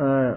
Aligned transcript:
آه. 0.00 0.36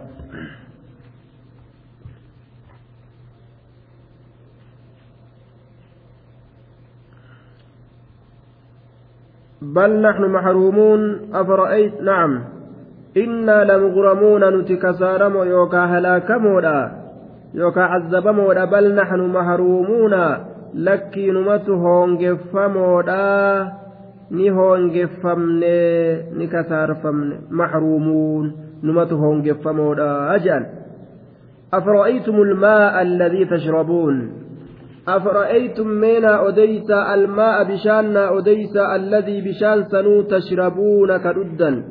بل 9.61 10.01
نحن 10.01 10.23
محرومون 10.25 11.19
أفرأيت 11.33 12.01
نعم 12.01 12.43
إنا 13.17 13.63
لمغرمون 13.63 14.59
نتكسارم 14.59 15.35
يوكا 15.47 15.85
هلاكمودا 15.85 16.91
يوكا 17.53 17.81
عذبمودا 17.81 18.65
بل 18.65 18.95
نحن 18.95 19.19
محرومون 19.19 20.13
لكي 20.73 21.31
نمت 21.31 21.69
هونجفمودا 21.69 23.25
ni 24.31 24.49
hoongeffamne 24.49 25.77
ni 26.37 26.47
kasaarfamne 26.47 27.35
maxruumuun 27.49 28.53
numatu 28.82 29.16
hoongeffamoodha 29.22 30.38
jedhan 30.44 30.80
أفرأيتم 31.74 32.42
الماء 32.42 33.02
الذي 33.02 33.44
تشربون؟ 33.44 34.32
أفرأيتم 35.08 35.88
مينا 35.88 36.48
أديس 36.48 36.90
الماء 36.90 37.64
بشان 37.64 38.16
أديس 38.16 38.76
الذي 38.76 39.40
بشان 39.40 39.84
سنو 39.84 40.22
تشربون 40.22 41.16
كردا 41.16 41.84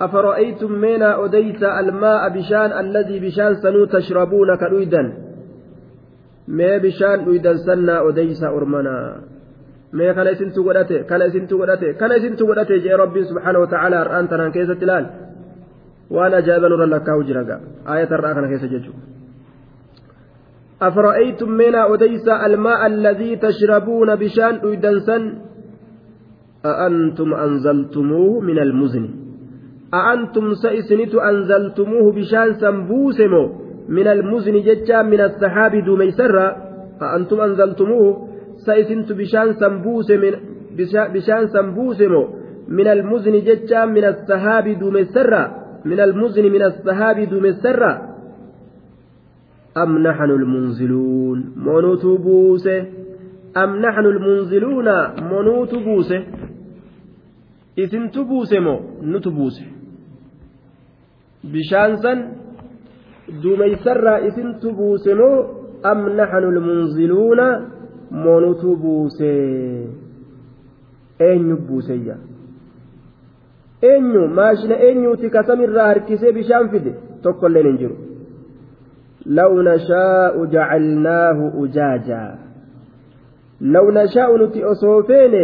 أفرأيتم 0.00 0.72
مينا 0.72 1.24
أديس 1.24 1.62
الماء 1.62 2.28
بشان 2.28 2.70
الذي 2.80 3.20
بشان 3.20 3.54
سنو 3.54 3.84
تشربون 3.84 4.56
كردا 4.56 5.02
ما 6.48 6.78
بشان 6.78 7.18
أيدا 7.30 7.56
سنا 7.56 8.08
أديس 8.08 8.44
أرمنا. 8.44 9.20
mee 9.92 10.14
kana 10.14 10.30
isintu 10.34 10.60
godhate 10.66 11.06
kana 11.08 11.26
isintu 11.30 11.58
godhate 11.58 11.94
kana 12.00 12.16
isintu 12.18 12.46
godhate 12.46 12.74
jee 12.84 12.96
rabbiin 13.02 13.26
subhaanahu 13.30 13.64
wa 13.64 13.70
ta'ala 13.74 13.96
har'aan 14.02 14.28
tanaan 14.28 14.52
keessatti 14.52 14.86
waan 16.10 16.34
ajaa'iba 16.34 16.68
nurra 16.68 16.86
lakkaa'u 16.86 17.22
jira 17.28 17.44
gaa 17.44 17.60
aayata 17.86 18.16
har'aa 18.16 18.34
kana 18.34 18.48
keessa 18.48 18.68
jechuudha. 18.74 19.16
أفرأيتم 20.82 21.50
منا 21.50 21.94
أديس 21.94 22.28
الماء 22.28 22.86
الذي 22.86 23.36
تشربون 23.36 24.14
بشان 24.14 24.54
أيدنسا 24.64 25.18
أأنتم 26.66 27.34
أنزلتموه 27.34 28.40
من 28.40 28.58
المزن. 28.58 29.08
أأنتم 29.94 30.54
سئسنت 30.54 31.14
أنزلتموه 31.14 32.12
بشان 32.12 32.54
سنبوسمو 32.54 33.44
من 33.88 34.06
المزن 34.08 34.52
ججا 34.68 35.02
من 35.02 35.20
السحاب 35.20 35.72
دوميسرة 35.84 36.46
أأنتم 37.02 37.40
أنزلتموه 37.40 38.28
سئسنت 38.66 39.12
بشان 39.12 39.52
سنبوس 39.52 40.10
من 40.10 40.32
بشان 41.14 41.46
سنبوسمو 41.46 42.22
من 42.68 42.86
المزن 42.86 43.34
ججا 43.48 43.84
من 43.84 44.04
السحاب 44.04 44.68
دوميسرة 44.68 45.65
من 45.84 46.00
المزن 46.00 46.42
من 46.42 46.62
السحاب 46.62 47.20
دوميسرة 47.20 48.16
أم 49.76 49.98
نحن 49.98 50.30
المنزلون؟ 50.30 51.38
منوت 51.56 52.06
بوسه 52.06 52.86
أم 53.56 53.76
نحن 53.76 54.04
المنزلون؟ 54.14 54.88
منوت 55.32 55.74
بوسه 55.74 56.24
إذن 57.78 58.10
تبوسه 58.10 58.58
مو؟ 58.60 58.80
نتبوسه 59.02 59.66
بشانسا 61.44 62.12
دوميسرا 63.42 64.18
إذن 64.18 64.58
تبوسه 64.62 65.14
مو؟ 65.14 65.30
أم 65.92 66.08
نحن 66.08 66.42
المنزلون؟ 66.52 67.40
منوت 68.10 68.64
بوسه 68.64 70.06
eenyu 71.20 71.56
buuseyya 71.56 72.16
eenyu? 73.82 74.28
Maashina 74.28 74.76
eenyuuti 74.88 75.30
kasamirraa 75.30 75.86
harkisee 75.86 76.32
bishaan 76.32 76.68
fide? 76.70 76.94
Tokkolleen 77.22 77.66
hin 77.66 77.78
jiru. 77.78 77.96
لو 79.26 79.62
نشاء 79.62 80.44
جعلناه 80.44 81.52
أجاجا 81.58 82.34
لو 83.60 83.90
نشاء 83.90 84.36
نتي 84.36 84.64
أصوفين 84.64 85.34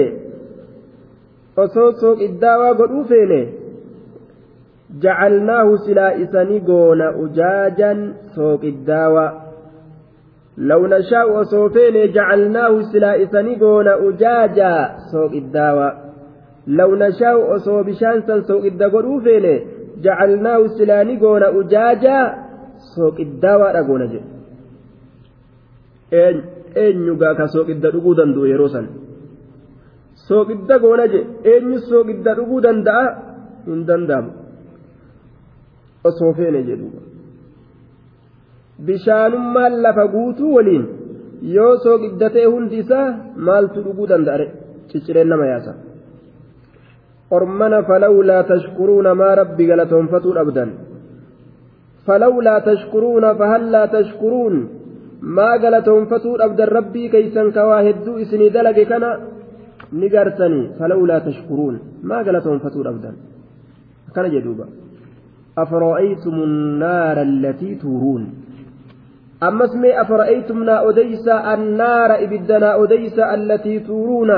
أصوصوك 1.59 2.23
إداوا 2.23 2.73
قدوفين 2.73 3.53
جعلناه 5.01 5.77
سلا 5.77 6.23
إساني 6.23 6.59
قون 6.61 7.01
أجاجا 7.03 8.13
سوق 8.37 8.65
الداوا 8.65 9.29
لو 10.59 10.87
نشاء 10.87 11.41
أصوفين 11.41 12.13
جعلناه 12.13 12.83
سلا 12.93 13.23
إساني 13.23 13.55
قون 13.61 13.89
أجاجا 13.89 14.91
سوق 15.13 15.33
الداوا 15.33 15.91
لو 16.67 16.95
نشاء 16.95 17.57
أصوب 17.57 17.91
شانسا 17.93 18.41
سوق 18.41 18.65
الدا 18.65 18.89
قدوفين 18.89 19.47
جعلناه 20.05 20.67
سلاني 20.67 21.15
قون 21.19 21.43
أجاجا 21.43 22.19
sooqiddaawaa 22.95 23.83
goona 23.89 24.07
jedhe 24.13 24.29
eenyugaa 26.85 27.35
ka 27.39 27.45
sooqidda 27.55 27.89
dhuguu 27.95 28.15
danda'u 28.21 28.47
yeroo 28.53 28.71
san 28.75 28.87
sooqidda 30.29 30.75
goona 30.85 31.05
jedhe 31.13 31.53
eenyu 31.53 31.79
sooqidda 31.91 32.31
dhuguu 32.39 32.61
danda'a 32.67 33.05
hin 33.69 33.81
danda'amu 33.91 34.31
osoo 36.11 36.33
feene 36.39 36.61
jedhuuba 36.69 37.01
bishaanummaan 38.87 39.75
lafa 39.85 40.05
guutuu 40.17 40.53
waliin 40.57 40.85
yoo 41.57 41.75
sooqidda 41.85 42.27
ta'e 42.35 42.47
hundi 42.55 42.77
isaa 42.85 43.09
maaltu 43.47 43.79
dhuguu 43.87 44.07
danda'are 44.13 44.47
ciccireen 44.91 45.29
nama 45.33 45.47
yaasa 45.53 45.73
ormana 47.37 47.83
falawlaa 47.91 48.43
tashkuruuna 48.53 49.19
maa 49.21 49.35
rabbi 49.43 49.69
galatoonfatuu 49.73 50.39
dhabdan 50.39 50.73
فلولا 52.07 52.59
تشكرون 52.59 53.35
فهلا 53.35 53.87
تشكرون 53.87 54.55
ما 55.23 55.51
قالتهم 55.63 56.05
فتور 56.07 56.45
أبد 56.45 56.61
ربي 56.61 57.09
كيسا 57.09 57.51
كواهدو 57.51 58.13
إسني 58.23 58.49
دلق 58.49 58.79
كان 58.91 59.05
نقرتني 59.93 60.61
فلولا 60.79 61.19
تشكرون 61.19 61.75
ما 62.03 62.17
قالتهم 62.27 62.59
فتور 62.59 62.89
أبدا 62.89 63.13
كان 64.15 64.27
جدوبا 64.35 64.67
أفرأيتم 65.59 66.35
النار 66.49 67.23
التي 67.23 67.75
تورون 67.75 68.23
أما 69.43 69.65
اسمي 69.65 70.01
أفرأيتم 70.01 70.65
نا 70.65 70.89
أديس 70.89 71.29
النار 71.29 72.11
إبدنا 72.25 72.83
أديس 72.83 73.19
التي 73.19 73.79
تورون 73.79 74.31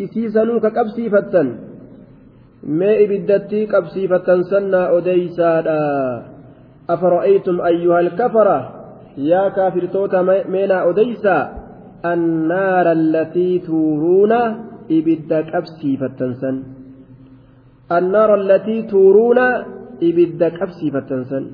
إسيسنوك 0.00 0.66
كبسي 0.66 1.10
فتن 1.10 1.48
ما 2.66 2.90
إبدتي 3.04 3.66
كبسي 3.66 4.08
فتن 4.08 4.42
سنا 4.42 4.98
أديسا 4.98 5.52
أفرأيتم 6.90 7.60
أيها 7.60 8.00
الكفرة 8.00 8.58
يا 9.18 9.48
كافر 9.48 9.84
توتا 9.86 10.22
مينا 10.48 10.90
أديسا 10.90 11.36
النار 12.04 12.92
التي 12.92 13.58
تورون 13.58 14.32
إبدك 14.90 15.48
أبسي 15.54 15.96
فتنسن 15.96 16.56
النار 17.92 18.30
التي 18.34 18.82
تورون 18.82 19.38
إبدك 20.02 20.62
أبسي 20.62 20.90
فتنسن 20.90 21.44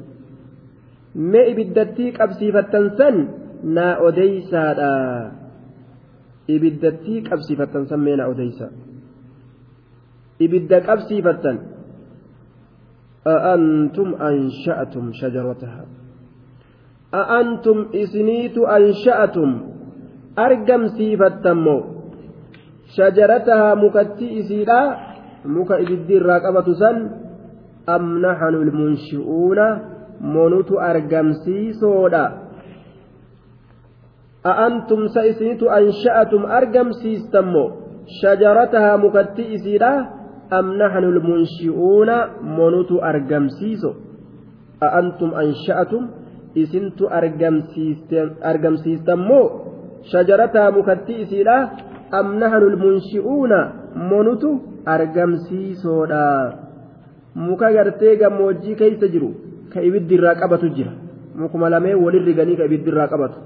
ما 1.15 1.43
إبدتيك 1.51 2.21
أبسي 2.21 2.53
فتنسن 2.53 3.17
نا 3.65 4.09
أديسا 4.09 4.73
دا 4.79 4.93
إبدتيك 6.51 7.33
أبسي 7.33 7.55
فتنسن 7.57 7.99
أبسي 10.43 11.23
فتن 11.23 11.59
أأنتم 13.27 14.09
أنشأتم 14.15 15.13
شجرتها 15.13 15.85
أأنتم 17.15 17.87
إسنيت 17.95 18.59
أنشأتم 18.59 19.51
أرقم 20.39 20.87
سيفتمو 20.87 21.79
شجرتها 22.97 23.75
مكتي 23.75 24.41
إسيلا 24.41 24.81
مك 25.45 25.71
إبدير 25.73 26.23
راقبة 26.27 26.73
سن 26.73 26.97
أم 27.89 28.05
نحن 28.27 28.55
المنشئون 28.55 29.59
منوت 30.21 30.71
أرقم 30.73 31.33
سيسودا 31.45 32.27
أأنتم 34.47 35.07
سيسنيت 35.07 35.63
أنشأتم 35.63 36.43
أرقم 36.47 36.89
سيستمو 36.93 37.65
شجرتها 38.23 38.97
مكتي 38.97 39.55
إسيلا 39.55 40.20
أم 40.54 40.66
نحن 40.82 41.04
المنشئون 41.14 42.10
منوت 42.58 42.92
أرقمسيسو 42.92 43.92
أأنتم 44.84 45.30
أنشأتم 45.34 46.04
إسنت 46.58 47.00
أرقمسيستم 48.50 49.20
مو 49.30 49.42
شجرتها 50.12 50.70
مكتي 50.70 51.14
إسيلا 51.24 51.58
أم 52.20 52.28
نحن 52.42 52.62
المنشئون 52.72 53.52
منوت 54.12 54.44
أرقمسيسو 54.88 56.06
muka 57.36 57.68
gartee 57.76 58.16
gammoojjii 58.16 58.76
keessa 58.80 59.08
jiru 59.14 59.30
ka 59.72 59.82
ibiddi 59.88 60.16
irraa 60.16 60.36
qabatu 60.42 60.70
jira 60.76 60.92
mukuma 61.36 61.70
lamee 61.70 61.96
walirri 62.04 62.34
ganii 62.34 62.56
ka 62.60 62.68
ibiddi 62.70 62.90
irraa 62.92 63.08
qabatu 63.14 63.40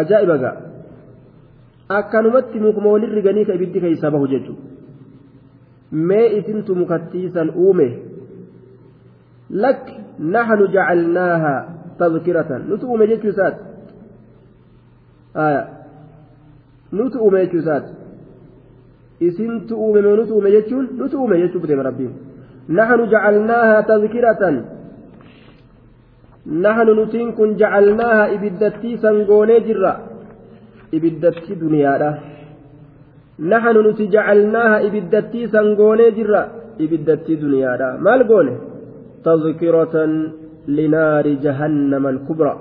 ajaa'iba 0.00 0.36
ga'a 0.42 0.56
akkanumatti 1.89 2.59
mukuma 2.59 2.91
walirri 2.91 3.21
ganii 3.21 3.45
ka 3.45 3.53
ibiddi 3.53 3.81
keessaa 3.81 4.11
bahu 4.11 4.27
jechuudha 4.27 4.61
mee 5.91 6.27
isintu 6.37 6.75
mukattiisan 6.75 7.49
uume 7.55 7.87
lak 9.49 9.83
naxnu 10.19 10.67
jacalnaaha 10.75 11.53
tadkiratan 11.99 12.67
nutu 12.69 12.87
uume 12.87 13.07
jechuu 13.07 13.29
isaati 13.29 13.63
nutu 16.91 17.19
uume 17.23 17.45
jechuu 17.45 17.59
isaati 17.59 17.91
isintu 19.19 19.75
uume 19.83 20.01
mee 20.01 20.15
nutu 20.15 20.33
uume 20.35 20.51
jechuun 20.51 20.89
nutu 20.97 21.21
uume 21.21 21.39
jechuu 21.43 21.59
buteema 21.59 21.83
rabbiin 21.83 22.13
naxnu 22.79 23.05
jacalnaaha 23.13 23.83
tadkiratan 23.83 24.57
نحن 26.47 26.87
نتين 26.99 27.31
كن 27.31 27.55
جعلناها 27.55 28.33
إبدتي 28.33 28.97
ibiddatti 30.95 31.53
duniyaadha. 31.61 32.09
Naxanu 33.51 33.79
nuti 33.85 34.07
jacalnaaha 34.13 34.77
ibiddattii 34.87 35.47
san 35.53 35.67
goonee 35.79 36.11
jirra 36.17 36.41
ibiddatti 36.83 37.33
duniyaadha. 37.43 37.89
Maal 38.05 38.21
goone? 38.29 38.53
Tazkiratan 39.23 40.11
linaari 40.77 41.33
jahannama 41.45 42.09
alkubra 42.09 42.53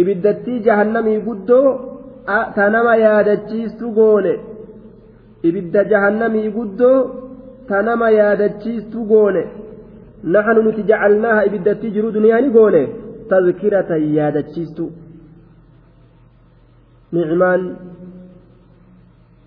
ibiddattii 0.00 0.58
jahannamii 0.66 1.20
guddoo 1.26 1.68
ta 2.56 2.64
nama 2.70 2.92
yaadachiistu 3.04 3.86
goone. 3.98 4.34
Ibidda 5.48 5.80
jahannamii 5.92 6.48
guddoo 6.56 6.98
ta 7.68 7.82
nama 7.82 8.10
yaadachiistu 8.10 8.98
goone. 9.10 9.42
Naxanu 10.32 10.62
nuti 10.62 10.82
jacalnaaha 10.90 11.44
ibiddattii 11.48 11.90
jiru 11.96 12.08
duniyaani 12.16 12.50
goone. 12.56 12.82
Tazkiratan 13.30 14.02
yaadachiistu. 14.18 14.84
نعمان 17.12 17.76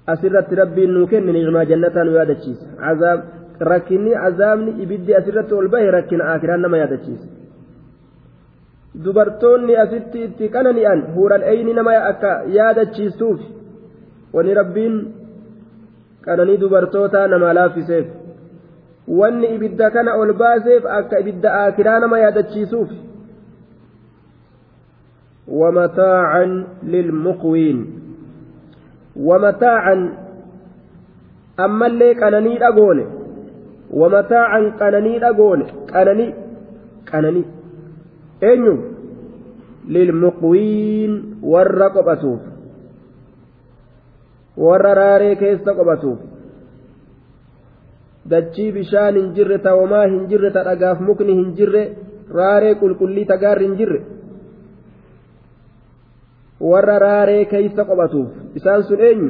أسرت 0.10 0.54
ربي 0.54 0.86
نوكن 0.86 1.26
نعما 1.34 1.64
جنة 1.64 1.96
يادتشيس 2.18 2.60
عذاب 2.80 3.40
rakkinni 3.60 4.16
azaabni 4.16 4.72
ibiddi 4.84 5.16
asirratti 5.16 5.54
ol 5.54 5.68
bahe 5.68 5.92
rakkina 5.92 6.34
akiraan 6.34 6.62
nama 6.62 6.78
yaadachiisa 6.78 7.28
dubartoonni 9.04 9.76
asitti 9.84 10.24
itti 10.28 10.50
qanani'an 10.54 11.02
huural 11.16 11.44
eyni 11.54 11.74
nama 11.74 11.96
akka 12.12 12.32
yaadachiistuuf 12.58 13.42
wani 14.34 14.54
rabbiin 14.60 14.96
qananii 16.26 16.58
dubartootaa 16.64 17.28
nama 17.28 17.54
laaffiseef 17.54 18.08
wanni 19.20 19.48
ibidda 19.56 19.92
kana 19.92 20.16
ol 20.16 20.34
baaseef 20.34 20.86
akka 21.00 21.20
ibidda 21.20 21.54
akiraa 21.66 22.00
nama 22.00 22.20
yaadachiisuuf 22.20 22.90
ومتاعا 25.50 26.66
للمقوين. 26.84 27.78
ومتاعا 29.16 30.14
أما 31.60 31.88
اللي 31.88 32.14
قنني 32.14 32.68
أقول. 32.68 33.06
ومتاعا 33.92 34.60
قنني 34.80 35.30
أقول. 35.30 35.64
قنني 35.94 36.34
قنني 37.14 37.44
أنيو 38.44 38.78
للمقوين 39.88 41.36
والرقبة 41.44 42.40
والراري 44.58 45.36
كيس 45.36 45.60
homaa 49.74 50.06
hin 50.08 50.28
jirre 50.30 50.52
ta 50.54 50.64
dhagaaf 50.64 51.00
mukni 51.02 51.34
hin 51.34 51.54
jirre 51.58 51.84
raaree 52.38 52.76
qulqullii 52.82 53.26
ta 53.26 53.38
gaarri 53.44 53.66
hin 53.66 53.78
jirre 53.80 54.00
warra 56.60 57.00
raaree 57.00 57.46
keeysa 57.46 57.86
qophatuuf 57.90 58.28
isaan 58.56 58.84
sun 58.84 59.00
eenyu? 59.10 59.30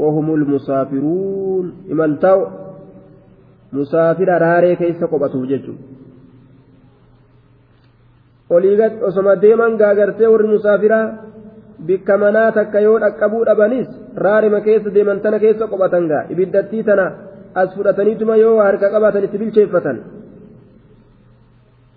Wahumul 0.00 0.44
musaafiruun. 0.52 1.66
Imaltaa'u 1.92 2.42
musaafira 3.72 4.38
raaree 4.38 4.76
keeysa 4.76 5.06
qophatuuf 5.12 5.44
jechuudha. 5.50 5.82
Oliigat 8.50 9.02
osoma 9.08 9.36
deeman 9.42 9.76
gaagartee 9.82 10.28
warri 10.32 10.48
musaafiraa 10.54 11.06
bikka 11.86 12.18
manaa 12.18 12.50
takka 12.52 12.80
yoo 12.86 12.98
dhaqqabuu 13.04 13.44
dhabanis 13.48 13.88
raarima 14.24 14.60
keessa 14.66 14.90
deeman 14.94 15.20
tana 15.20 15.38
keessa 15.38 15.66
qophatan 15.72 16.08
gaa. 16.10 16.24
Ibiddattii 16.32 16.82
tana 16.88 17.06
as 17.54 17.70
fudhataniituma 17.76 18.36
yoo 18.36 18.58
harka 18.66 18.90
qabaatan 18.94 19.24
itti 19.24 19.38
bilcheeffatan. 19.38 19.96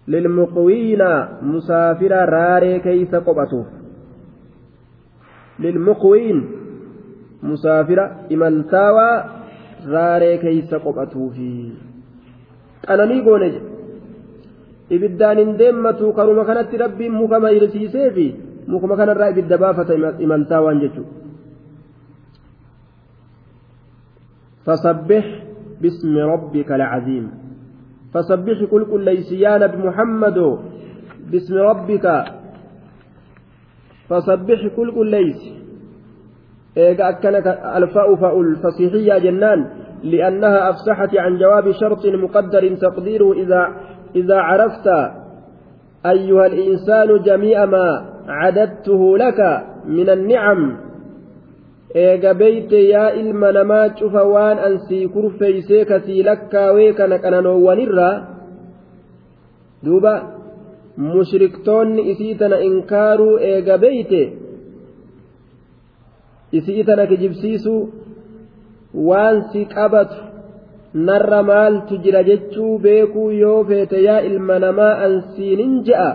Lilmuqwiina 0.07 1.09
musaafira 1.41 2.25
raaree 2.25 2.79
keeysa 2.85 3.21
qophatuuf 3.27 3.67
lilmuqwiin 5.59 6.39
musaafira 7.41 8.05
imaltaawaa 8.29 9.15
raaree 9.93 10.37
keeysa 10.43 10.79
qophatuufi 10.85 11.51
qananii 12.87 13.21
goone 13.27 13.49
jedhe 13.55 13.71
ibiddaan 14.95 15.37
hin 15.43 15.53
deemmatu 15.61 16.13
karuma 16.17 16.45
kanatti 16.49 16.81
rabbiin 16.83 17.13
muka 17.21 17.39
mayrisiisee 17.45 18.09
fi 18.17 18.27
mukuma 18.67 18.99
kanarraa 18.99 19.29
ibidda 19.35 19.57
baafata 19.63 19.93
imaltaawaan 20.27 20.81
jechuudha 20.85 21.17
فسبح 24.67 25.25
باسم 25.81 26.17
ربك 26.17 26.69
العظيم 26.71 27.25
فسبح 28.13 28.57
كل 28.71 28.83
كل 28.91 29.01
ليس 29.05 29.31
يا 29.31 29.57
نبي 29.63 29.77
محمد 29.87 30.37
باسم 31.31 31.55
ربك 31.55 32.05
فسبح 34.09 34.67
كل 34.75 34.91
كل 34.91 35.07
ليس. 35.11 35.41
إيجا 36.77 37.09
أكنك 37.09 37.47
الفاء 37.75 38.15
فاء 38.15 38.41
الفصيحية 38.41 39.17
جنان 39.17 39.69
لأنها 40.03 40.69
أفسحت 40.69 41.15
عن 41.17 41.37
جواب 41.37 41.71
شرط 41.71 42.05
مقدر 42.05 42.75
تقديره 42.75 43.33
إذا 43.33 43.61
إذا 44.15 44.37
عرفت 44.37 44.87
أيها 46.05 46.45
الإنسان 46.45 47.21
جميع 47.25 47.65
ما 47.65 47.87
عددته 48.27 49.17
لك 49.17 49.39
من 49.85 50.09
النعم. 50.09 50.87
eega 51.95 52.33
beeyte 52.33 52.89
yaa 52.89 53.11
ilma 53.15 53.51
namaa 53.51 53.89
cufa 53.89 54.23
waan 54.23 54.59
ansii 54.59 55.07
kurfeeysee 55.07 55.85
kasii 55.85 56.23
lakkaawee 56.23 56.93
kana 56.93 57.19
qananoowwanirraa 57.19 58.15
duuba 59.85 60.13
mushriktoonni 60.97 62.01
isii 62.11 62.35
tana 62.35 62.59
inkaaruu 62.69 63.37
eega 63.51 63.77
beeyte? 63.77 64.21
Isii 66.51 66.83
tana 66.83 67.07
kijibsiisuu 67.07 67.81
waan 69.09 69.43
si 69.51 69.65
qabatu 69.65 70.15
narra 70.93 71.43
maaltu 71.43 71.97
jira 72.03 72.23
jechuu 72.29 72.77
beekuu 72.85 73.29
yoo 73.31 73.63
feete 73.63 74.03
yaa 74.03 74.21
ilma 74.29 74.59
namaa 74.59 74.93
ansiinin 75.07 75.83
je'a 75.89 76.09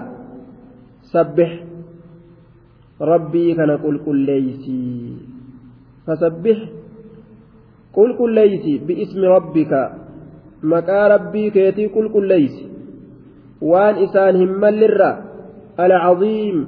sabbix 1.12 1.50
rabbii 3.00 3.54
kana 3.54 3.78
qulqulleeysii. 3.84 5.16
Fasabbix 6.06 6.58
qulqulleeysi 7.96 8.72
bi'ismi 8.86 9.26
rabbika. 9.36 9.80
Maqaa 10.72 11.08
rabbii 11.14 11.50
keetii 11.56 11.88
qulqulleeysi. 11.96 12.71
قل 13.62 13.71
قل 13.71 13.97
ليس 13.97 14.02
وان 14.02 14.04
إسان 14.04 14.37
هم 14.37 14.64
للرا 14.64 15.25
العظيم 15.81 16.66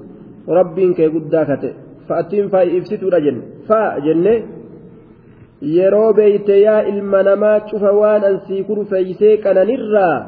رب 0.48 0.80
كي 0.80 1.06
قداكت 1.06 1.72
فأتم 2.08 2.48
فإفسد 2.48 3.04
رجل 3.04 3.42
فجنة 3.68 4.42
yeroo 5.62 6.12
beeyte 6.12 6.60
yaa 6.60 6.82
ilma 6.82 7.22
namaa 7.22 7.60
cufa 7.60 7.92
waan 7.92 8.24
ansii 8.24 8.64
kurfeeysee 8.64 9.36
qananirraa 9.36 10.26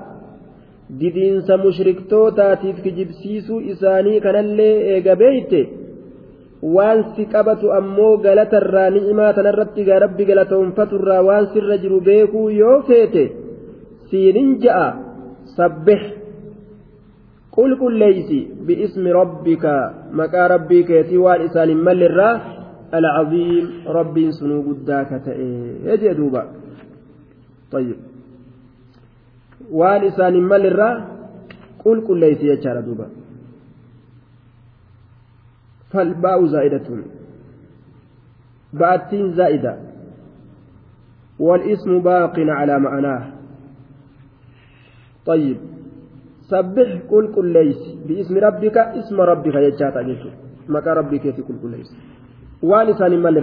didiinsa 1.01 1.57
mushriktootaatiif 1.57 2.83
kijibsiisuu 2.83 3.61
isaanii 3.61 4.21
kanallee 4.21 4.95
eega 4.95 5.17
beeyte 5.17 5.69
waan 6.63 7.05
si 7.17 7.27
qabatu 7.27 7.73
ammoo 7.73 8.17
galatarraa 8.17 8.91
ni'imaa 8.91 9.33
tanarratti 9.33 9.85
gaa 9.85 9.99
rabbi 9.99 10.25
galatoonfaturraa 10.25 11.23
waan 11.23 11.47
sirra 11.53 11.79
jiru 11.79 12.01
beekuu 12.01 12.49
yoo 12.49 12.83
feete 12.83 13.33
siinin 14.11 14.59
ja'a 14.63 14.95
sabbix 15.57 16.16
bi'ismi 18.67 19.13
rabbika 19.13 19.73
maqaa 20.13 20.49
rabbii 20.55 20.85
keetii 20.85 21.17
waan 21.27 21.45
isaan 21.49 21.69
hin 21.69 21.83
mallirraa 21.89 22.35
alcaziim 22.93 23.67
rabbiin 23.99 24.33
sunuu 24.33 24.63
guddaa 24.63 25.05
ka 25.05 25.19
ta'e 25.29 25.97
jee 26.03 26.15
duuba 26.21 26.43
طيب 27.73 27.99
waan 29.79 30.05
isaan 30.05 30.35
hin 30.35 30.49
mallirraa 30.53 30.95
qulqulleeysi 31.85 32.47
jechaadha 32.53 32.83
duuba 32.89 33.07
فالباء 35.91 36.47
زائدة 36.47 36.89
بأتين 38.73 39.33
زائدة 39.33 39.77
والاسم 41.39 41.99
باق 41.99 42.35
على 42.39 42.79
معناه 42.79 43.23
طيب 45.27 45.57
سبح 46.51 46.89
كل 47.11 47.25
كل 47.35 47.47
ليس 47.53 47.83
باسم 48.09 48.39
ربك 48.39 48.77
اسم 48.79 49.21
ربك 49.21 49.55
يجاتا 49.55 50.03
جيتو 50.03 50.29
مكا 50.69 50.93
ربك 50.95 51.25
في 51.37 51.43
كل 51.43 51.55
كل 51.63 51.71
ليس 51.77 51.91
وان 52.63 52.89
إسان 52.89 53.13
مال 53.23 53.37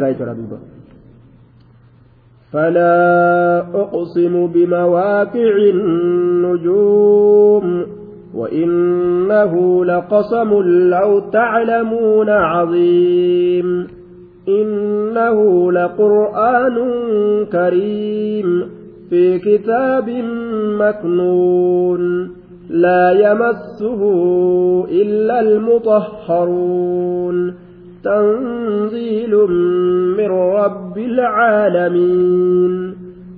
فلا 2.53 3.60
أقسم 3.74 4.48
بمواقع 4.48 5.55
النجوم 5.74 7.65
وإنه 8.36 9.86
لقسم 9.86 10.50
لو 10.89 11.19
تعلمون 11.19 12.29
عظيم. 12.29 13.88
إنه 14.48 15.72
لقرآن 15.72 16.75
كريم 17.51 18.69
في 19.10 19.39
كتاب 19.39 20.10
مكنون. 20.79 22.03
لا 22.74 23.12
يمسه 23.12 24.01
إلا 24.92 25.39
المطهرون. 25.39 27.53
تنزيل 28.03 29.36
من 30.18 30.32
رب 30.32 30.98
العالمين. 30.98 32.96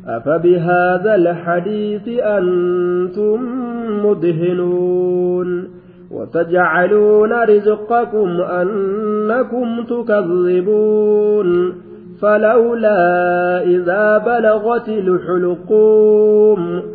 أفبهذا 0.07 1.15
الحديث 1.15 2.07
أنتم 2.07 3.39
مدهنون. 4.05 5.67
وتجعلون 6.11 7.33
رزقكم 7.33 8.41
أنكم 8.41 9.83
تكذبون. 9.83 11.73
فلولا 12.21 13.63
إذا 13.63 14.17
بلغت 14.17 14.89
الحلقوم 14.89 16.94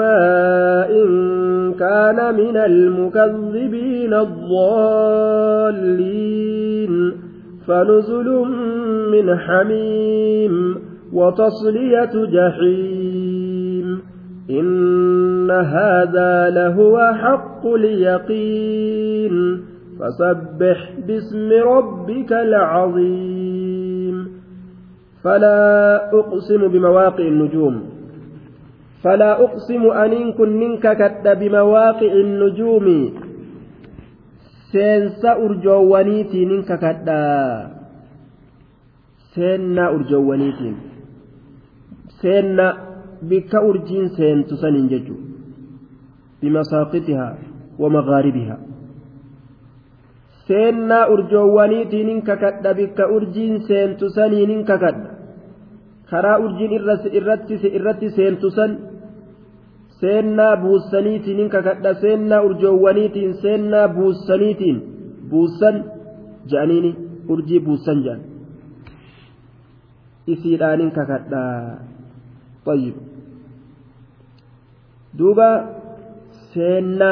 إن 0.00 1.74
كان 1.74 2.34
من 2.34 2.56
المكذبين 2.56 4.14
الضالين 4.14 6.16
فنزل 7.66 8.44
من 9.12 9.36
حميم 9.38 10.76
وتصلية 11.12 12.12
جحيم 12.14 14.00
إن 14.50 15.50
هذا 15.50 16.50
لهو 16.50 17.12
حق 17.14 17.66
اليقين 17.66 19.62
فسبح 20.00 20.92
باسم 21.06 21.48
ربك 21.68 22.32
العظيم 22.32 24.28
فلا 25.24 25.96
أقسم 26.12 26.68
بمواقع 26.68 27.24
النجوم 27.24 27.95
فلا 29.02 29.32
أقسم 29.44 29.82
أن 29.90 30.32
كن 30.32 30.78
كد 30.82 31.24
بمواقع 31.40 32.12
النجوم 32.12 32.86
سينسى 34.72 35.30
أرجوانيتي 35.44 36.44
ننك 36.44 36.70
كدا 36.80 37.22
سينا 39.34 39.84
أرجوانيتي 39.88 40.72
seenna 42.20 42.66
bikka 43.30 43.60
urjiin 43.60 44.08
seentu 44.16 44.56
saniin 44.56 44.88
jechuun 44.92 45.22
bimasaaqitihaa 46.40 47.32
wamagaaribihaa 47.82 48.58
seennaa 50.48 51.06
urjoowwaniitiin 51.14 52.08
hin 52.12 52.22
kakadha 52.30 52.74
bikka 52.80 53.08
urjiin 53.16 53.60
seentu 53.68 54.10
saniin 54.16 54.50
hin 54.54 54.64
karaa 56.10 56.38
urjiin 56.44 56.72
irratti 57.78 58.10
seentu 58.18 58.50
san 58.58 58.78
seennaa 60.00 60.54
buussaniitiin 60.62 61.42
hin 61.42 61.50
kakadha 61.56 61.94
seennaa 62.04 62.40
urjoowwaniitiin 62.48 63.34
seennaa 63.42 63.88
buussaniitiin 63.98 64.78
buussan 65.30 65.84
ja'aniini 66.52 66.96
urjii 67.28 67.60
buussan 67.66 68.04
ja'an 68.06 68.22
isiidhaanin 70.26 70.90
kakadhaa. 70.90 71.96
طيب 72.66 72.94
duuba 75.18 75.50
seenna 76.52 77.10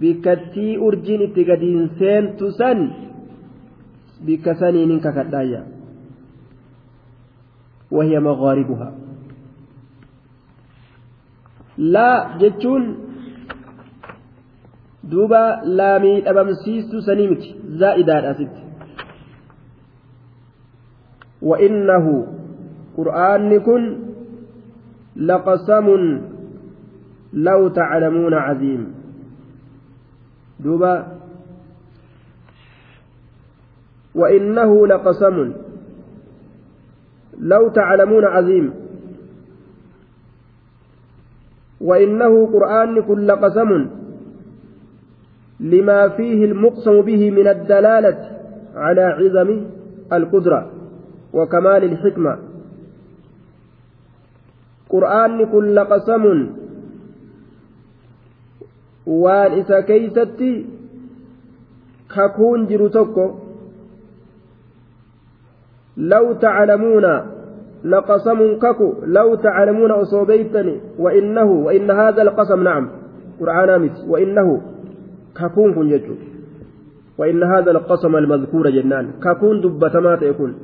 bikkattii 0.00 0.78
urjiin 0.86 1.22
itti 1.26 1.44
gadiin 1.48 1.86
seentu 1.98 2.50
san 2.58 2.78
bikka 4.26 4.52
saniinin 4.60 5.00
kakadhaayya 5.00 5.60
وهي 7.92 8.20
مغاربها 8.20 8.88
لا 11.78 12.38
jechuun 12.40 12.84
duuba 15.12 15.60
laamii 15.64 16.20
dhabamsiistu 16.24 17.02
sanii 17.02 17.28
miti 17.28 17.48
zaa'idaadha 17.80 18.30
asitti 18.34 18.62
وإنه 21.42 22.06
qur'aanni 22.96 23.58
kun 23.66 23.82
laqasamun 25.16 26.02
law 27.32 27.60
taclamuuna 27.78 28.38
caziim 28.46 28.82
duuba 30.64 30.92
وإنه 34.14 34.86
لقسم 34.86 35.36
لو 37.38 37.68
تعلمون 37.68 38.24
عظيم. 38.24 38.72
وإنه 41.80 42.46
قرآن 42.46 43.02
كل 43.02 43.30
قسم 43.32 43.86
لما 45.60 46.08
فيه 46.08 46.44
المقسم 46.44 47.00
به 47.00 47.30
من 47.30 47.48
الدلالة 47.48 48.30
على 48.74 49.02
عظم 49.02 49.60
القدرة 50.12 50.70
وكمال 51.32 51.84
الحكمة. 51.84 52.38
qur'aanni 54.92 55.48
kun 55.48 55.72
laqasamun 55.72 56.40
waan 59.08 59.56
isa 59.60 59.80
keeysatti 59.88 60.52
kakuun 62.14 62.68
jiru 62.68 62.88
tokko 62.96 63.24
law 65.96 66.34
taclamuuna 66.40 67.42
لقسم 67.84 68.58
ككو 68.58 68.94
لو 69.06 69.34
تعلمون 69.34 69.90
أصوبيتني 69.90 70.80
وإنه 70.98 71.50
وإن 71.50 71.90
هذا 71.90 72.22
القسم 72.22 72.62
نعم 72.62 72.88
قرآن 73.40 73.80
مت 73.82 73.96
وإنه 74.08 74.60
ككون 75.36 75.74
كن 75.74 75.86
يجو 75.90 76.14
وإن 77.18 77.42
هذا 77.42 77.70
القسم 77.70 78.16
المذكور 78.16 78.70
جنان 78.70 79.10
ككون 79.24 79.60
دبة 79.60 80.00
ما 80.00 80.18
يكون. 80.22 80.54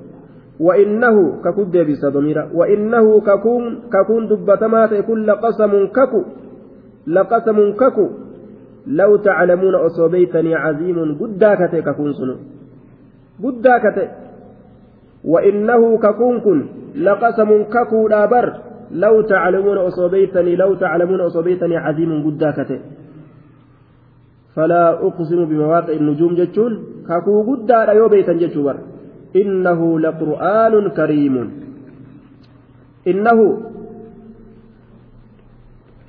وإنه 0.60 1.42
ككود 1.44 1.70
ديبس 1.70 2.04
ضميرا 2.06 2.50
وإنه 2.54 3.20
ككون 3.20 3.80
ككون 3.92 4.28
دبتمات 4.28 4.92
يكون 4.92 5.26
لقسم 5.26 5.86
ككو 5.86 6.22
لقسم 7.06 7.72
ككو 7.72 8.08
لو 8.86 9.16
تعلمون 9.16 9.74
أصوبيتني 9.74 10.54
عظيم 10.54 11.18
قداكت 11.20 11.76
ككون 11.76 12.12
سنو. 12.12 12.36
قداكت 13.44 13.98
وإنه 15.24 15.98
ككون 15.98 16.40
كن 16.40 16.66
لقسم 16.96 17.62
ككو 17.62 18.08
دابر. 18.08 18.46
لو 18.90 19.20
تعلمون 19.20 19.78
أصوبيتني 19.78 20.56
لو 20.56 20.74
تعلمون 20.74 21.20
أصوبيتني 21.20 21.76
عظيم 21.76 22.10
قداكت 22.26 22.80
فلا 24.54 24.84
أقسم 25.06 25.44
بمواقع 25.44 25.92
النجوم 25.92 26.34
جتشون. 26.34 26.72
ككو 27.08 27.34
قدا 27.48 27.92
يو 27.92 28.08
بيتا 28.08 28.32
جتشو 28.32 28.72
إنه 29.36 30.00
لقرآن 30.00 30.88
كريم. 30.88 31.34
إنه 33.06 33.38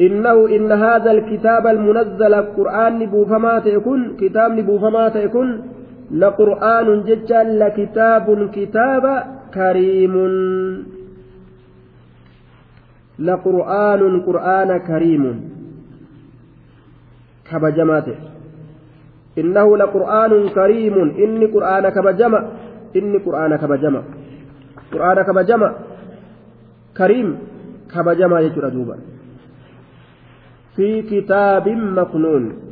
إنه 0.02 0.38
إن 0.56 0.72
هذا 0.72 1.12
الكتاب 1.12 1.68
المنزل 1.68 2.34
القرآن 2.34 3.06
بوفما 3.12 3.60
تكون 3.60 4.16
كتاب 4.20 4.56
بوفما 4.66 5.10
تكون 5.10 5.48
لقرآن 6.12 7.04
ججا 7.04 7.44
لكتاب 7.44 8.50
كتاب 8.54 9.06
كريم. 9.54 10.16
لقرآن 13.20 14.22
قرآن 14.22 14.78
كريم. 14.78 15.24
كبجماته 17.52 18.16
إنه 19.38 19.78
لقرآن 19.78 20.50
كريم. 20.50 20.96
إني 21.24 21.46
قرآن 21.46 21.90
كبجمع 21.90 22.42
إني 22.96 23.18
قرآن 23.18 23.56
كبجمع 23.56 24.02
قرآن 24.94 25.22
كبجمع 25.22 25.70
كريم. 26.98 27.38
كبجمع 27.94 28.40
يجرى 28.40 28.70
دوبا 28.70 28.98
في 30.76 31.02
كتاب 31.02 31.68
مكنون. 31.70 32.69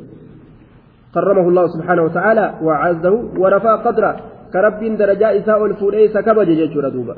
كرمه 1.20 1.48
الله 1.48 1.66
سبحانه 1.66 2.02
وتعالى 2.02 2.54
وعزه 2.62 3.14
ورفع 3.36 3.76
قدره. 3.76 4.16
كرب 4.52 4.80
درجاء 4.84 5.38
إساء 5.38 5.66
الفوليس 5.66 6.18
كبج 6.18 6.48
يجرى 6.48 6.90
دوبا 6.90 7.16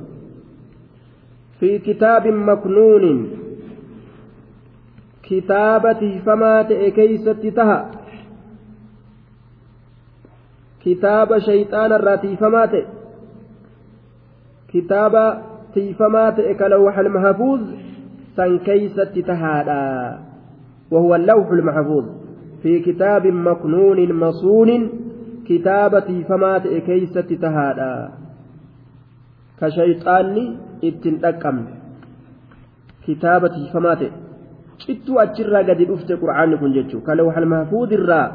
في 1.61 1.79
كتاب 1.79 2.27
مكنون. 2.27 3.31
كتابة 5.23 6.03
فما 6.27 6.63
تأكيست 6.63 7.29
تها. 7.57 7.91
كتاب 10.85 11.39
شيطان 11.39 11.93
الراتي 11.93 12.37
فما 12.37 12.83
كتاب 14.69 15.43
تيفما 15.75 16.31
كلوح 16.59 16.99
المحفوظ. 16.99 17.61
سن 18.37 18.59
كيست 18.59 19.19
تهادا. 19.19 20.19
وهو 20.91 21.15
اللوح 21.15 21.51
المحفوظ. 21.51 22.20
في 22.63 22.81
كتاب 22.81 23.27
مكنون 23.27 24.13
مصون 24.13 24.71
كتابة 25.49 26.25
فما 26.29 26.59
كيست 26.59 27.19
تهادا 27.43 28.11
كشيطاني 29.61 30.45
ittiin 30.89 31.21
dhaqqabne 31.23 31.73
kitaaba 33.07 33.49
tiifamaa 33.57 33.97
ta'e 34.03 34.13
cittuu 34.85 35.19
achirraa 35.25 35.65
gadi 35.71 35.89
dhufte 35.91 36.17
qura'aanni 36.23 36.61
kun 36.63 36.75
jechuudha 36.77 37.07
kalawhal 37.09 37.49
mahfuudirraa 37.53 38.27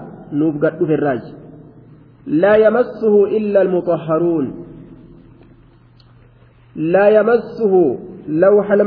nuuf 0.42 0.60
gad 0.64 0.78
dhuferraaji 0.82 1.34
laa 2.44 2.58
yamassuhu 2.66 3.22
illa 3.40 3.64
almuxahharuun 3.66 4.48
laa 6.96 7.10
yamassuhu 7.18 7.82
lawhal 8.44 8.86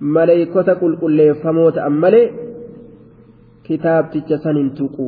maleeykota 0.00 0.74
qulqulleeffamoo 0.74 1.70
ta'an 1.70 1.92
malee 1.92 2.32
kitaabticha 3.62 4.38
san 4.38 4.56
hin 4.56 4.70
tuqu 4.70 5.06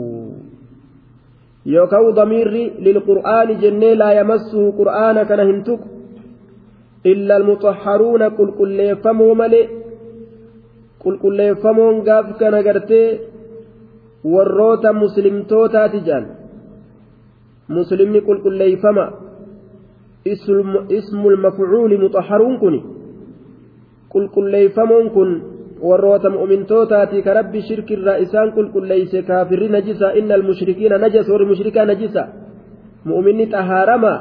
yookaan 1.64 2.14
damiirri 2.14 2.72
lilqur'aani 2.78 3.54
jennee 3.54 3.94
laa 3.94 4.12
yamassuhu 4.12 4.72
qur'aana 4.72 5.24
kana 5.24 5.42
hin 5.44 5.62
tuqu 5.64 5.88
illa 7.04 7.34
almuxahharuuna 7.34 8.30
qulqulleeffamoo 8.30 9.34
malee 9.34 9.81
qulqulleeffamoon 11.02 11.96
gaaf 12.08 12.26
kana 12.40 12.60
gartee 12.66 13.08
warroota 14.32 14.90
muslimtootaati 15.02 16.00
jedhan 16.06 16.24
muslimni 17.76 18.20
qulqulleeyfama 18.28 19.04
ismul 20.98 21.36
mafcuuli 21.44 21.96
muxahharuun 22.04 22.56
kuni 22.62 22.80
qulqulleeyfamoon 24.12 25.06
kun 25.16 25.30
warroota 25.88 26.28
mu'mintootaati 26.36 27.22
ka 27.26 27.34
rabbi 27.38 27.60
shirkirraa 27.68 28.20
isaan 28.24 28.48
qulqulleeyse 28.56 29.18
kaafirri 29.30 29.68
najisa 29.76 30.14
inna 30.18 30.34
almushrikiina 30.38 30.96
najas 31.04 31.26
warri 31.32 31.46
mushrikaa 31.52 31.86
najisa 31.90 32.22
mu'minni 33.10 33.46
xahaarama 33.54 34.14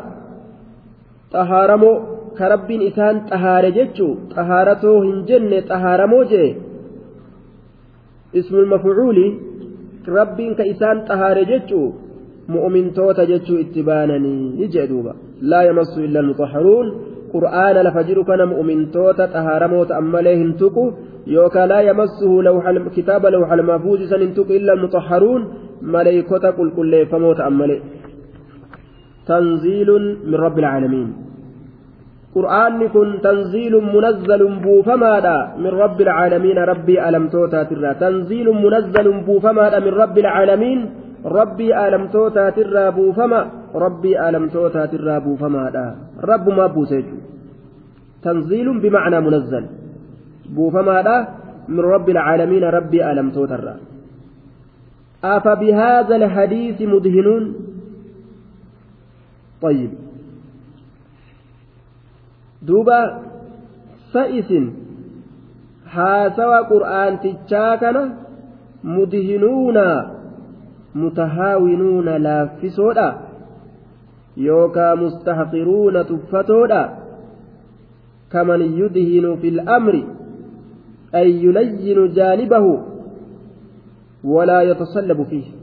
xahaaramoo 1.34 1.95
ka 2.38 2.45
rabbiin 2.53 2.82
isaan 2.89 3.15
xahaare 3.29 3.69
jechuu 3.77 4.12
xahaaratoo 4.36 4.97
hin 5.05 5.17
jenne 5.29 5.58
xahaaramoo 5.69 6.23
jee 6.32 6.49
ismul 8.39 8.65
mafcuuli 8.73 9.25
rabbiin 10.17 10.55
ka 10.55 10.63
isaan 10.73 11.05
xahaare 11.07 11.43
jechuu 11.51 11.87
mu'mintoota 12.55 13.25
jechuu 13.31 13.57
itti 13.63 13.83
baananii 13.89 14.67
jee 14.73 14.87
duuba 14.91 15.15
laa 15.51 15.63
yamassu 15.69 16.03
illa 16.07 16.19
almuxahharuun 16.23 16.87
qur'aana 17.33 17.83
lafa 17.87 18.03
jiru 18.09 18.23
kana 18.29 18.45
mu'mintoota 18.53 19.27
xahaaramoota 19.33 19.97
ammalee 20.01 20.35
hin 20.41 20.53
tuqu 20.61 20.83
yookaan 21.35 21.69
laa 21.73 21.81
yamassuhu 21.89 22.37
kitaaba 22.97 23.33
lawxal 23.35 23.63
mahfuuzi 23.71 24.07
san 24.11 24.21
hin 24.25 24.33
tuqu 24.37 24.53
illa 24.59 24.71
almuxahharuun 24.77 25.41
maleeykota 25.95 26.55
qulqulleeffamoota 26.59 27.45
ammalee 27.49 27.81
tanziilun 29.27 30.03
min 30.29 30.39
rabbi 30.45 30.61
alcaalamiin 30.65 31.09
qur'aanni 32.35 32.87
kun 32.95 33.19
tanziilun 33.25 33.85
munazzalun 33.95 34.53
buufamaadha 34.65 35.35
min 35.63 35.71
rabbi 35.83 36.03
alcaalamiina 36.07 36.65
rabbii 36.71 36.99
alamtootaatirraa 37.07 37.99
tanziilun 38.03 38.61
munazzalun 38.65 39.23
buufamaadha 39.27 39.83
min 39.85 39.93
rabbi 40.01 40.21
alcaalamiin 40.25 40.79
rabbii 41.37 41.73
alamtootaatirraa 41.85 42.91
buufama 42.97 43.39
rabbii 43.85 44.15
alamtootaatirraa 44.27 45.19
buufamaadha 45.27 45.85
rabbumaa 46.31 46.69
buuse 46.75 46.95
jechuudha 47.01 47.27
tanziilun 48.25 48.81
bimacnaa 48.83 49.25
munazzal 49.27 49.65
buufamaadha 50.55 51.15
min 51.75 51.83
rabbi 51.93 52.11
alcaalamiina 52.17 52.75
rabbii 52.77 53.03
alamtootarraa 53.11 53.79
أفبهذا 55.23 56.15
الحديث 56.15 56.81
مدهنون 56.81 57.43
طيب 59.61 59.91
دوبا 62.62 63.19
سئس 64.13 64.52
حاسوا 65.88 66.60
قرآن 66.71 67.19
تجاكنا 67.19 68.04
مدهنون 68.84 69.78
mutahaawinuuna 70.93 72.19
laaffisoodha 72.19 73.19
yookaa 74.38 74.95
mustahaqiruuna 74.95 76.04
tuffatoodha 76.04 76.82
kaman 78.30 78.62
yudhinu 78.80 79.38
fi 79.38 79.52
lamri 79.52 80.06
ay 81.19 81.43
yulayyinu 81.43 82.08
jaanibahu 82.08 82.74
walaa 84.24 84.62
yatasallabu 84.63 85.26
fiihi 85.26 85.54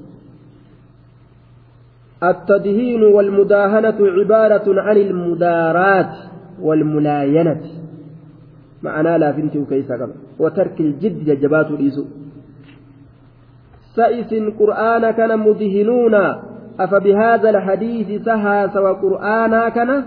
التدهين 2.22 3.02
والمداهنة 3.02 3.98
عبارة 4.00 4.80
عن 4.80 4.96
المدارات 4.96 6.14
والملاينة. 6.60 7.60
معناه 8.82 9.16
لا 9.16 9.32
فنتي 9.32 9.58
وكيسا 9.58 10.08
وترك 10.38 10.80
الجد 10.80 11.40
جبات 11.40 11.70
الإيسو 11.70 12.04
سئس 13.94 14.30
قرآن 14.58 15.10
كان 15.10 15.38
مدهنون. 15.38 16.14
أفبهذا 16.80 17.50
الحديث 17.50 18.22
سها 18.22 18.66
سوى 18.66 18.92
قرآنا 18.92 19.68
كان 19.68 20.04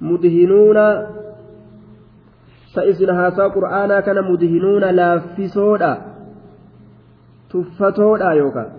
مدهنون. 0.00 0.78
سئسن 2.74 3.10
هاسا 3.10 3.44
قرآنا 3.48 4.00
كان 4.00 4.32
مدهنون. 4.32 4.84
لافسودا 4.84 5.98
تفتودا 7.50 8.30
يوكا. 8.30 8.72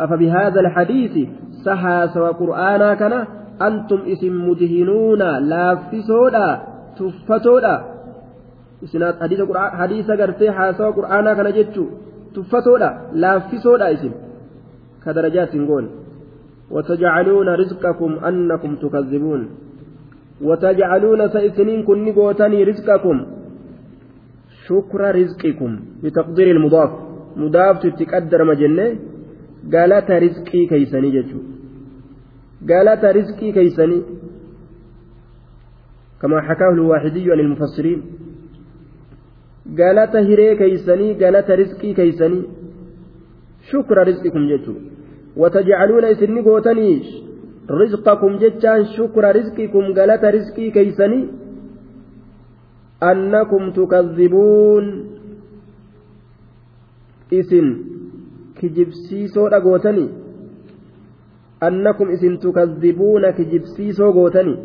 أفبهذا 0.00 0.60
الحديث 0.60 1.28
سها 1.64 2.06
سوى 2.06 2.30
قرآنا 2.30 2.94
كان 2.94 3.26
أنتم 3.61 3.99
اسم 4.13 4.33
مدهنون 4.49 5.21
لافسودا 5.49 6.47
تفتودا 6.97 7.75
hadiisa 9.79 10.17
gartee 10.19 10.51
haasawa 10.57 10.95
qur'aanaa 10.97 11.35
kana 11.39 11.51
jechuu 11.57 11.87
tuffatoodha 12.35 12.89
laaffisoodha 13.23 13.91
isin 13.95 14.13
ka 15.03 15.13
darajaa 15.17 15.45
isin 15.49 15.67
goone 15.69 15.89
وتجعلون 16.71 17.49
رزقكم 17.49 18.11
أنكم 18.29 18.75
تكذبون 18.75 19.41
وتجعلون 20.41 21.21
سيسنين 21.35 21.83
كن 21.83 22.11
قوتني 22.17 22.63
رزقكم 22.63 23.17
شكر 24.67 25.01
رزقكم 25.19 25.71
بتقدير 26.03 26.47
المضاف 26.55 26.91
مضاف 27.41 27.75
تتقدر 27.83 28.43
مجنة 28.43 28.85
قالت 29.73 30.11
رزقي 30.23 30.61
كيسني 30.71 31.09
جتشو 31.15 31.39
قالت 32.70 33.04
رزقي 33.04 33.52
كيسني 33.52 34.02
كما 36.22 36.40
حكاه 36.40 36.70
الواحدي 36.70 37.32
عن 37.32 37.40
المفسرين. 37.40 38.02
galata 39.78 40.18
hiree 40.18 40.56
keeysanii 40.56 41.14
galata 41.14 41.56
rizqii 41.60 41.94
keeysanii 41.94 42.44
shukra 43.70 44.04
rizqikum 44.08 44.48
jechuudha 44.50 44.98
وتجعلون 45.40 46.04
إسني 46.04 46.40
قوتني. 46.40 46.90
رزقكم 47.70 48.32
جتان 48.42 48.84
شكر 48.96 49.24
رزقكم 49.36 49.84
قالت 49.96 50.24
رزقي 50.24 50.70
كيسني. 50.70 51.20
أنكم 53.02 53.62
تكذبون. 53.78 54.86
إسن 57.32 57.66
كجبسيسو 58.58 59.48
قوتني. 59.48 60.06
أنكم 61.62 62.10
إسن 62.10 62.38
تكذبون 62.38 63.30
كجبسيسو 63.30 64.12
قوتني 64.12 64.56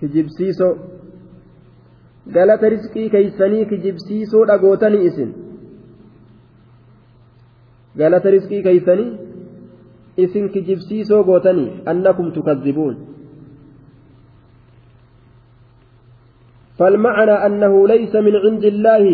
كجبسيسو 0.00 0.70
galata 2.34 2.68
riskii 2.68 3.10
keeysanii 3.10 3.66
kijibsiisoo 3.70 4.46
dhagootanii 4.50 5.04
isin 5.08 5.28
galata 8.00 8.30
riskii 8.34 8.62
keeysanii 8.62 9.12
isin 10.24 10.48
kijibsiisoo 10.54 11.24
gootanii 11.24 11.74
annakum 11.92 12.32
tukazzibuun 12.38 12.96
فالمعنى 16.78 17.30
أنه 17.46 17.88
ليس 17.88 18.14
من 18.14 18.36
عند 18.36 18.64
الله 18.64 19.04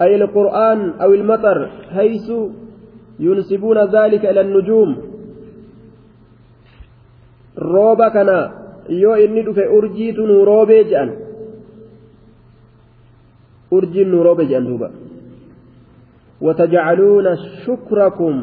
أي 0.00 0.14
القرآن 0.16 0.80
أو 0.90 1.14
المطر 1.14 1.58
حيث 1.92 2.28
ينسبون 3.20 3.78
ذلك 3.78 4.22
إلى 4.24 4.40
النجوم. 4.40 4.90
روبا 7.58 8.08
كان 8.08 8.50
yoo 8.88 9.16
inni 9.16 9.42
dhufe 9.42 9.66
urjiitu 9.66 10.26
nuu 10.26 10.44
roobee 10.44 10.84
jedhan 10.84 11.10
urjiin 13.70 14.08
nuu 14.08 14.88
وتجعلون 16.42 17.36
شكركم. 17.66 18.34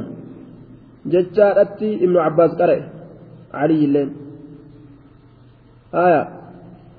ججارتي 1.05 1.89
ابن 2.05 2.17
عباس 2.17 2.51
قرأ 2.59 2.77
علي 3.53 3.85
اللين. 3.85 4.09
آية. 5.95 6.23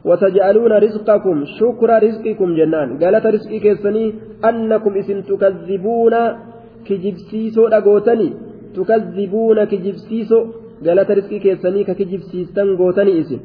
وتجعلون 0.05 0.73
رزقكم. 0.73 1.37
شكر 1.61 1.91
رزقكم 2.03 2.49
جنان. 2.55 2.89
قالت 3.03 3.27
رزقي 3.27 3.59
كيسني 3.59 4.05
أنكم 4.45 4.93
إسن 4.99 5.19
تكذبون. 5.29 6.15
كجبسيسو 6.89 7.63
لقوتني 7.73 8.29
تكذبون 8.75 9.59
كجبسيسو 9.65 10.41
galata 10.85 11.15
riskii 11.15 11.41
keessanii 11.41 11.85
ka 11.85 11.95
kijibsiistan 11.95 12.75
gootanii 12.77 13.21
isin 13.21 13.41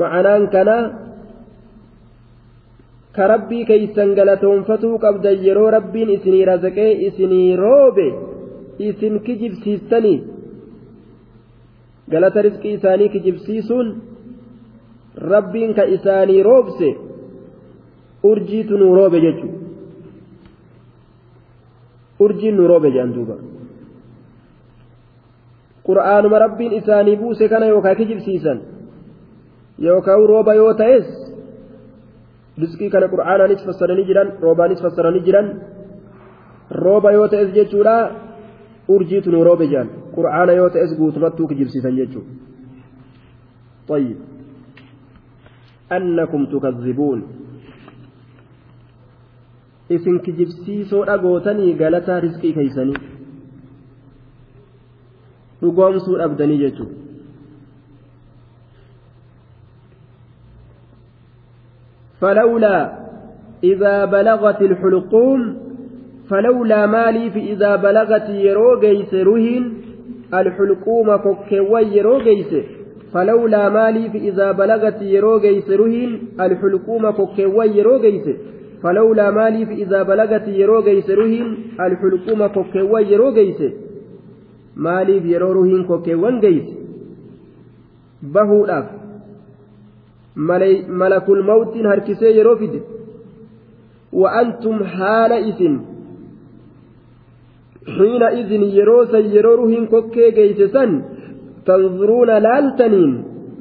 ma'anaan 0.00 0.48
kana 0.54 0.76
ka 3.16 3.26
rabbii 3.32 3.64
keeysan 3.70 4.14
galatoonfatuu 4.18 4.98
qabdan 5.04 5.44
yeroo 5.46 5.70
rabbiin 5.76 6.10
isinii 6.16 6.44
razaqee 6.50 6.92
isinii 7.08 7.56
roobe 7.62 8.08
isin 8.88 9.20
kijibsiistanii 9.26 10.18
galata 12.12 12.42
riskii 12.48 12.72
isaanii 12.78 13.12
kijibsiisuun 13.14 13.94
rabbiin 15.32 15.74
ka 15.74 15.84
isaanii 15.96 16.42
roobse 16.48 16.90
urjiitu 18.30 18.78
nuu 18.78 18.94
roobe 18.98 19.20
jechuudha 19.26 19.65
urjiin 22.24 22.56
nuu 22.56 22.68
roobe 22.72 22.90
jedhan 22.94 23.12
duuba. 23.16 23.36
qur'aanuma 25.88 26.38
rabbiin 26.44 26.72
isaanii 26.80 27.16
buuse 27.16 27.48
kana 27.48 27.66
yookaan 27.66 27.96
kijibsiisan 27.96 28.58
yookaan 29.86 30.26
rooba 30.32 30.54
yoo 30.60 30.72
ta'es 30.80 31.06
riskii 32.62 32.90
kana 32.94 33.06
qur'aanaanis 33.14 33.66
fassaranii 33.66 34.06
jiran 34.08 34.32
roobaanis 34.44 34.82
fassaranii 34.84 35.26
jiran 35.28 35.52
rooba 36.84 37.12
yoo 37.16 37.28
ta'es 37.28 37.54
jechuudha 37.58 37.96
urjiitu 38.94 39.30
nu 39.30 39.44
jedhan 39.44 39.88
qur'aana 40.16 40.52
yoo 40.60 40.68
ta'es 40.74 40.98
guutumattuu 40.98 41.48
kijibsiisan 41.50 41.96
jechuudha. 42.00 42.46
طيب 43.88 44.16
أنكم 45.92 46.46
تكذبون 46.46 47.18
isin 49.90 50.20
kijibsiisoo 50.20 51.04
dhagootanii 51.08 51.74
galataa 51.74 52.20
riskii 52.20 52.52
keeysanii 52.52 53.02
dhugoomsuu 55.62 56.18
dhabdanii 56.22 56.62
jechuudha. 56.66 57.06
فلولا 62.20 62.92
إذا 63.64 64.04
بلغت 64.04 64.62
الحلقوم 64.62 65.56
فلولا 66.30 66.86
مالي 66.86 67.30
في 67.30 67.52
إذا 67.52 67.76
بلغت 67.76 68.28
يرو 68.28 68.80
جيس 68.80 69.14
رهين 69.14 69.64
الحلقوم 70.34 71.16
كوكوي 71.16 71.96
يرو 71.96 72.18
جيس 72.18 72.52
فلولا 73.14 73.68
مالي 73.68 74.10
في 74.10 74.18
إذا 74.18 74.52
بلغت 74.52 75.02
يرو 75.02 75.38
جيس 75.40 75.70
رهين 75.70 76.28
الحلقوم 76.40 77.10
كوكوي 77.10 77.68
يرو 77.78 78.00
جيس 78.00 78.26
فلولا 78.86 79.30
مالي 79.30 79.66
في 79.66 79.74
إذا 79.82 80.02
بلغت 80.02 80.48
يرو 80.48 80.82
جيس 80.82 81.10
رهين 81.10 81.46
الحلقوم 81.80 82.46
كوكوي 82.46 83.02
يرو 83.12 83.28
جيس 83.38 83.60
geeyse 86.44 86.72
bahuudhaaf 88.34 88.86
malakul 91.00 91.42
mawtiin 91.50 91.86
harkisee 91.92 92.32
yeroo 92.38 92.56
fide 92.62 92.80
wa'antum 94.20 94.82
haala 94.96 95.38
isin 95.50 95.74
xiina 97.96 98.28
izin 98.40 98.62
yeroo 98.78 99.04
san 99.12 99.24
yeroo 99.36 99.56
ruhiin 99.62 99.86
kokkee 99.94 100.30
geeyse 100.38 100.68
san 100.76 100.92
tanzuruuna 101.64 102.42
laaltaniin 102.46 103.12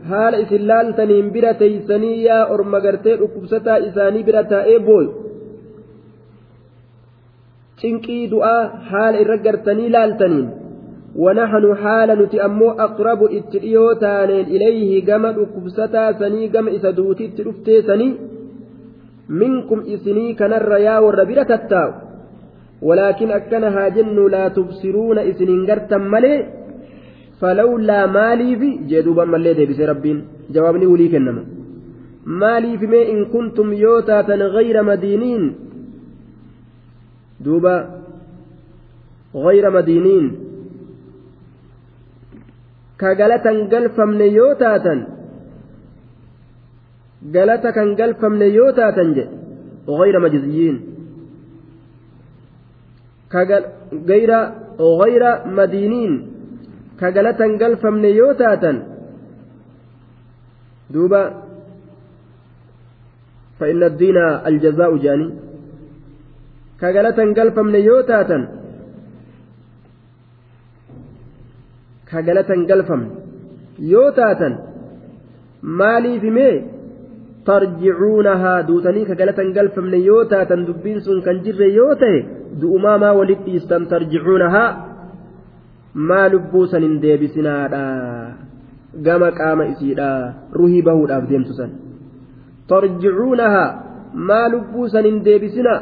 haala 0.09 0.41
isin 0.43 0.67
laaltaniin 0.71 1.31
bira 1.37 1.53
teeysanii 1.61 2.17
yaa 2.25 2.43
orma 2.57 2.83
gartee 2.85 3.15
dhukkubsataa 3.21 3.79
isaanii 3.87 4.27
bira 4.27 4.43
taa'ee 4.51 4.79
booyu 4.89 5.11
cinqii 7.81 8.21
du'aa 8.35 8.61
haala 8.91 9.25
irra 9.25 9.43
gartanii 9.47 9.89
laaltaniin. 9.97 10.47
ونحن 11.15 11.75
حال 11.75 12.09
نتي 12.21 12.45
أمو 12.45 12.69
أقرب 12.71 13.19
تانين 14.01 14.45
إليه 14.45 15.05
جمع 15.05 15.31
كبستا 15.31 16.11
سني 16.19 16.47
جمع 16.47 16.71
إسدوتي 16.75 17.27
تلفتي 17.27 17.81
سني 17.81 18.09
منكم 19.29 19.79
إسني 19.93 20.33
كنر 20.33 20.71
يا 20.77 20.99
والربيرة 20.99 21.43
تتاو 21.43 21.89
ولكن 22.81 23.31
أكنها 23.31 23.89
جن 23.89 24.17
لا 24.31 24.47
تبصرون 24.47 25.17
إسنين 25.19 25.65
قرتا 25.69 25.97
ملي 25.97 26.33
فلولا 27.41 27.99
مالي 28.17 28.51
في 28.59 28.69
جدوبا 28.89 29.25
ملي 29.25 29.53
دي 29.53 29.85
ربين. 29.85 30.17
جوابني 30.53 30.85
وليك 30.85 31.15
إنما 31.15 31.43
مالي 32.41 32.77
في 32.79 32.87
ما 32.87 33.01
إن 33.13 33.19
كنتم 33.33 33.73
يوتا 33.73 34.21
غير 34.55 34.83
مدينين. 34.83 35.43
دوبا. 37.45 37.75
غير 39.35 39.65
مدينين. 39.77 40.25
galfamne 43.71 44.27
yoo 44.37 44.53
taatan 44.61 44.99
galata 47.35 47.69
kan 47.75 47.89
galfamne 47.99 48.47
yoo 48.57 48.71
taatan 48.77 49.09
jedhe 49.17 49.45
غير 49.89 50.19
مجزيين. 50.19 50.77
غير 53.93 54.31
غير 57.01 57.13
مدينين 57.13 57.59
كجلة 57.59 57.65
قلف 57.65 57.85
من 57.85 58.05
يوتاتا 58.05 58.71
دوبا 60.89 61.21
فإن 63.59 63.83
الدين 63.83 64.17
الجزاء 64.17 64.97
جاني 64.97 65.33
كجلة 66.81 67.33
قلف 67.37 67.59
من 67.59 67.75
يوتاتا 67.75 68.65
ka 72.15 72.21
galatan 72.21 72.65
galfamne 72.69 73.09
yoo 73.91 74.11
taatan 74.17 74.53
maaliif 75.79 76.23
mee 76.37 76.63
tarjicuunahaa 77.45 78.63
duutanii 78.67 79.05
ka 79.09 79.15
galatan 79.21 79.53
galfamne 79.57 79.97
yoo 80.09 80.23
taatan 80.33 80.65
dubbiin 80.67 81.01
sun 81.05 81.21
kan 81.25 81.41
jirre 81.45 81.67
yoo 81.79 81.95
ta'e 82.01 82.19
du'umaa 82.61 82.97
maa 83.03 83.13
walit 83.19 83.41
dhiistan 83.45 83.87
tarjicuunahaa 83.91 84.69
maa 85.95 86.27
lubbuu 86.33 86.67
san 86.67 86.83
hin 86.83 86.99
deebisinaadha? 87.01 87.81
Gama 89.07 89.31
qaama 89.39 89.65
isiidha. 89.73 90.09
Ruhii 90.59 90.81
bahuudhaaf 90.87 91.27
deemtu 91.29 91.53
san. 91.59 91.71
Tarjicuunahaa 92.67 93.67
maa 94.29 94.47
lubbuu 94.53 94.87
san 94.89 95.05
hin 95.05 95.19
deebisinaa 95.27 95.81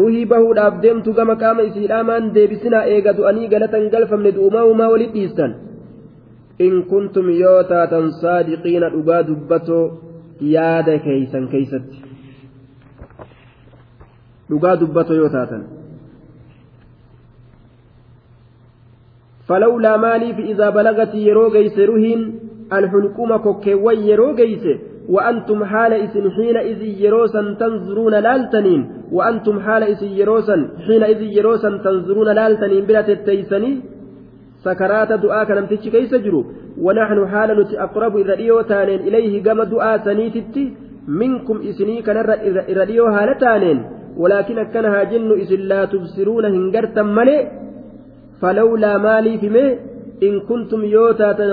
ruhii 0.00 0.26
bahuudhaaf 0.32 0.74
deemtu 0.82 1.12
gama 1.18 1.34
qaama 1.42 1.62
isiidhaa 1.68 2.02
maan 2.10 2.30
deebisinaa 2.34 2.84
eega 2.94 3.12
du'anii 3.18 3.48
galatan 3.54 3.88
galfamne 3.94 4.32
du'umaa 4.36 4.64
uumaa 4.68 4.88
walit 4.92 5.12
dhiistan. 5.16 5.54
In 6.66 6.82
kuntum 6.92 7.30
yoo 7.40 7.62
taatan 7.72 8.12
saadiqiina 8.20 8.88
dhugaa 8.94 9.22
dubbatoo 9.28 9.84
yaada 10.54 10.98
keeysan 11.06 11.48
keeysatti. 11.52 11.96
Dhugaa 14.50 14.76
dubbatoo 14.80 15.16
yoo 15.22 15.28
taatan 15.36 15.62
idaa 20.52 20.70
balagati 20.72 21.26
yeroo 21.26 21.50
geyse 21.50 21.86
ruhiin 21.86 22.22
alxulquma 22.70 23.38
kokkeewwan 23.38 24.06
yeroo 24.08 24.32
geyse 24.34 24.90
وأنتم 25.14 25.64
حال 25.64 25.92
إذن 25.92 26.30
حينئذ 26.30 26.82
يروسا 27.04 27.56
تنظرون 27.60 28.14
لالتنين 28.14 28.82
وأنتم 29.12 29.60
حال 29.60 29.82
إذن 29.82 30.08
يروسا 30.20 30.56
حينئذ 30.86 31.22
يروسا 31.38 31.70
تنظرون 31.84 32.28
لالتنين 32.38 32.84
بلا 32.88 33.00
تتيسني 33.08 33.72
سكرات 34.64 35.12
دعاء 35.12 35.44
كنمتش 35.48 35.88
كيس 35.94 36.14
جرو 36.24 36.40
ونحن 36.84 37.18
حال 37.32 37.48
نتي 37.60 37.74
أقرب 37.86 38.16
إذا 38.22 38.34
تانين 38.70 39.00
إليه 39.08 39.32
قم 39.46 39.62
دعاء 39.72 39.98
سنيتتي 40.06 40.64
منكم 41.20 41.56
إسني 41.70 42.02
كان 42.06 42.16
إذا 42.72 42.84
هالتانين 43.16 43.78
ولكن 44.22 44.58
أكنها 44.58 45.02
جن 45.10 45.30
إذن 45.42 45.60
لا 45.70 45.84
تبصرون 45.92 46.44
هنجرتا 46.44 47.02
ملئ 47.02 47.40
فلولا 48.40 48.92
مالي 48.98 49.38
في 49.38 49.48
مي 49.56 49.66
إن 50.26 50.34
كنتم 50.48 50.80
يوتاتا 50.84 51.44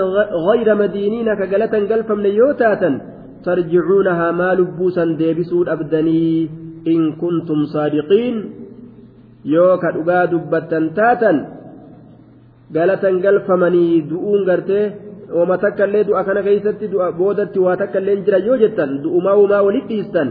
غير 0.48 0.68
مدينين 0.82 1.28
كجلة 1.40 1.74
قلفا 1.90 2.14
من 2.14 2.32
يوتاتا 2.40 2.90
ترجعونها 3.44 4.28
ما 4.40 4.50
لبوسا 4.58 5.04
ديبسون 5.20 5.68
أبدني 5.68 6.48
إن 6.92 7.00
كنتم 7.22 7.58
صادقين 7.74 8.36
يوكا 9.44 9.90
ooma 15.32 15.58
takka 15.58 15.84
illee 15.86 16.04
du'a 16.08 16.24
kana 16.24 16.42
keessatti 16.42 16.88
du'a 16.92 17.12
boodatti 17.12 17.58
waa 17.64 17.76
takka 17.76 18.00
illee 18.00 18.22
jira 18.26 18.38
yoo 18.48 18.56
jettan 18.62 18.90
du'umaa 19.02 19.36
uumaa 19.40 19.62
walitti 19.66 19.94
dhiistan 19.94 20.28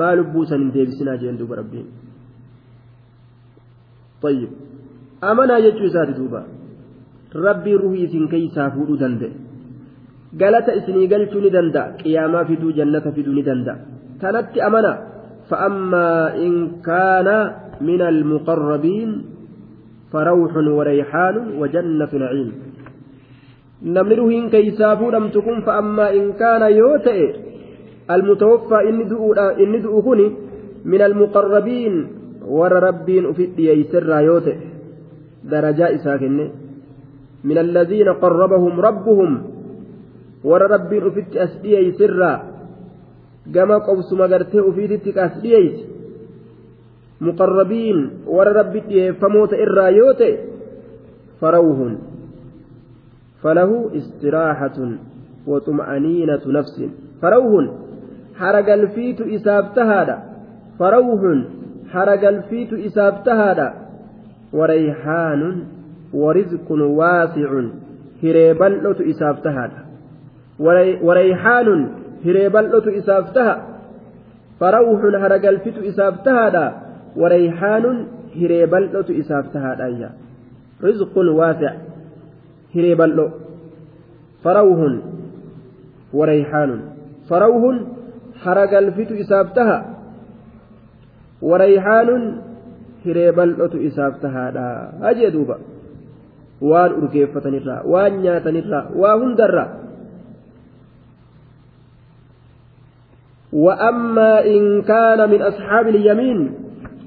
maa 0.00 0.12
lubbuusan 0.20 0.60
hin 0.62 0.72
deebisinaa 0.76 1.16
jeen 1.24 1.38
duuba 1.40 1.62
rabbiin 1.62 1.88
طيب 4.22 4.50
amanaa 5.20 5.60
jechuu 5.66 5.90
isaati 5.90 6.16
duuba 6.20 6.44
rabbiin 7.46 7.78
ruhii 7.84 8.04
isin 8.08 8.28
keeysaa 8.32 8.70
fuudhuu 8.70 8.98
danda'e 9.02 9.32
galata 10.40 10.74
isinii 10.80 11.10
galchuu 11.12 11.40
ni 11.44 11.50
danda'a 11.50 11.92
qiyaamaa 12.00 12.44
fiduu 12.50 12.72
jannata 12.80 13.12
fiduu 13.12 13.36
ni 13.38 13.42
danda'a 13.50 13.78
tanatti 14.20 14.60
amana 14.70 14.92
فأما 15.48 16.36
إن 16.36 16.82
كان 16.84 17.28
من 17.80 18.00
المقربين 18.02 19.24
فروح 20.12 20.56
وريحان 20.56 21.36
وجنة 21.60 22.08
نعيم 22.12 22.52
نمره 23.82 24.28
إن 24.30 24.48
كيسافو 24.50 25.10
لم 25.10 25.28
تكن 25.28 25.60
فأما 25.60 26.12
إن 26.12 26.32
كان 26.32 26.62
يوتئ 26.72 27.34
المتوفى 28.10 28.78
إن 29.62 29.82
دؤهني 29.82 30.32
من 30.84 31.00
المقربين 31.02 32.06
ور 32.44 32.72
ربين 32.72 33.26
أفد 33.26 33.58
يسر 33.58 34.20
يوتئ 34.20 34.56
درجاء 35.50 35.96
ساكن 35.96 36.50
من 37.44 37.58
الذين 37.58 38.08
قربهم 38.08 38.80
ربهم 38.80 39.42
warra 40.44 40.68
rabbiin 40.68 41.06
ufitti 41.06 41.38
as 41.38 41.50
dhiyeeysirraa 41.62 42.44
gama 43.52 43.80
qobsuma 43.80 44.28
gartee 44.28 44.60
ufiititti 44.60 45.20
as 45.20 45.42
dhiyeeyse 45.42 45.86
muqarrabiin 47.20 48.10
warra 48.26 48.52
rabbi 48.52 48.80
dhiyeeffamoota 48.88 49.56
irraa 49.56 49.88
yoo 49.88 50.14
ta'e 50.14 50.38
farawhun 51.40 51.98
falahu 53.42 53.90
istiraahatun 54.00 54.98
waxuma'aniinatu 55.46 56.52
nafsin 56.52 56.94
farawhun 57.20 57.70
haragalfiitu 58.38 59.26
isaaf 59.26 59.74
tahaadha 59.74 60.16
farawhun 60.78 61.38
warizqun 66.12 66.80
waasicun 66.98 67.66
hiree 68.22 68.54
bal'otu 68.54 69.02
isaaf 69.02 69.42
tahaadha 69.42 69.88
وريحان 71.02 71.88
هريبلت 72.24 72.86
إسافتها. 72.86 73.66
فروح 74.60 75.00
هرقلفت 75.22 75.78
إسافتها. 75.78 76.82
وريحان 77.16 78.06
هريبلت 78.36 79.10
إسافتها. 79.10 79.84
أيا 79.84 80.10
رزق 80.84 81.18
واسع 81.18 81.72
هريبلو 82.74 83.30
فروح 84.44 84.78
وريحان. 86.12 86.80
فروح 87.30 87.62
هرقلفت 88.42 89.12
إسافتها. 89.12 89.94
وريحان 91.42 92.38
هريبلت 93.10 93.74
إسافتها 93.74 94.42
أجي 95.02 95.30
دوبا 95.30 95.58
waan 96.70 96.92
urgeeffatanirraa 96.98 97.86
waan 97.86 98.22
nyaatanirraa 98.22 98.90
waa 99.00 99.16
hundarraa 99.22 99.68
وأما 103.52 104.44
إن 104.44 104.82
كان 104.82 105.30
من 105.30 105.42
أصحاب 105.42 105.88
اليمين 105.88 106.54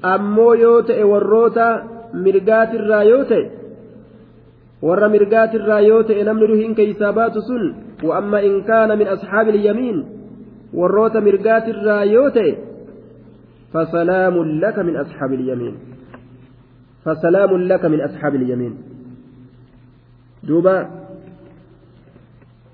أمو 0.04 0.52
يوتئ 0.54 1.02
والروتا 1.02 1.82
مرقات 2.14 2.70
ta'e 6.02 6.24
namni 6.24 6.46
ruhiin 6.46 6.74
keeysaa 6.74 7.12
baatu 7.14 7.42
sun 7.46 7.62
wa'amma 8.02 8.42
in 8.42 8.64
kaana 8.66 8.96
min 8.96 9.06
asxaabi 9.08 9.50
ilyamiin 9.54 9.98
warroota 10.74 11.20
mirgaatirraa 11.20 12.04
yoo 12.04 12.30
ta'e 12.30 12.71
fasalaamun 13.72 14.60
laka 14.60 14.82
min 14.84 14.96
asxaabi 14.96 15.34
ilyamiin 15.36 15.76
fasalaamun 17.04 17.68
laka 17.68 17.88
min 17.88 18.00
asxaabi 18.08 18.36
ilyamiin 18.38 18.74
duuba 20.48 21.02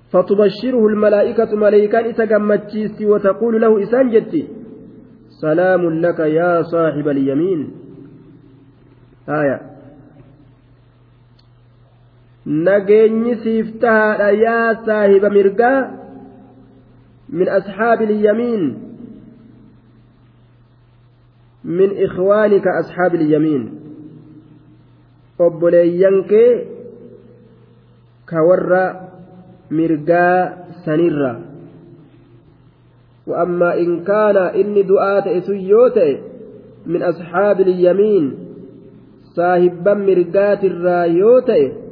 فتبشره 0.09 0.87
الملائكة 0.87 1.55
ملائكان 1.55 2.05
إسا 2.05 2.25
وتقول 3.05 3.61
له 3.61 3.83
إسان 3.83 4.09
جتي 4.09 4.47
سلام 5.41 5.89
لك 5.89 6.19
يا 6.19 6.61
صاحب 6.61 7.07
اليمين 7.07 7.59
آية 9.29 9.69
nageenyi 12.49 13.35
siif 13.45 13.67
tahaadha 13.79 14.31
yaa 14.31 14.75
saahiba 14.85 15.29
mirgaa 15.29 15.91
min 17.29 17.47
ashaabi 17.49 18.03
ilyamiin 18.09 18.88
min 21.69 21.89
ikhwaanika 22.05 22.69
ashaabi 22.81 23.17
ilyamiin 23.21 23.63
obboleeyyan 25.45 26.17
kee 26.31 26.51
ka 28.25 28.41
warra 28.49 28.83
mirgaa 29.69 30.65
sanirra 30.85 31.49
وأما 33.29 33.77
إن 33.77 34.03
كان 34.09 34.37
إني 34.37 34.81
دعاء 34.89 35.37
إسيوت 35.37 35.97
من 36.85 37.01
أصحاب 37.03 37.61
اليمين 37.61 38.25
صاحبا 39.37 39.93
مرقات 39.93 40.63
الرايوت 40.63 41.49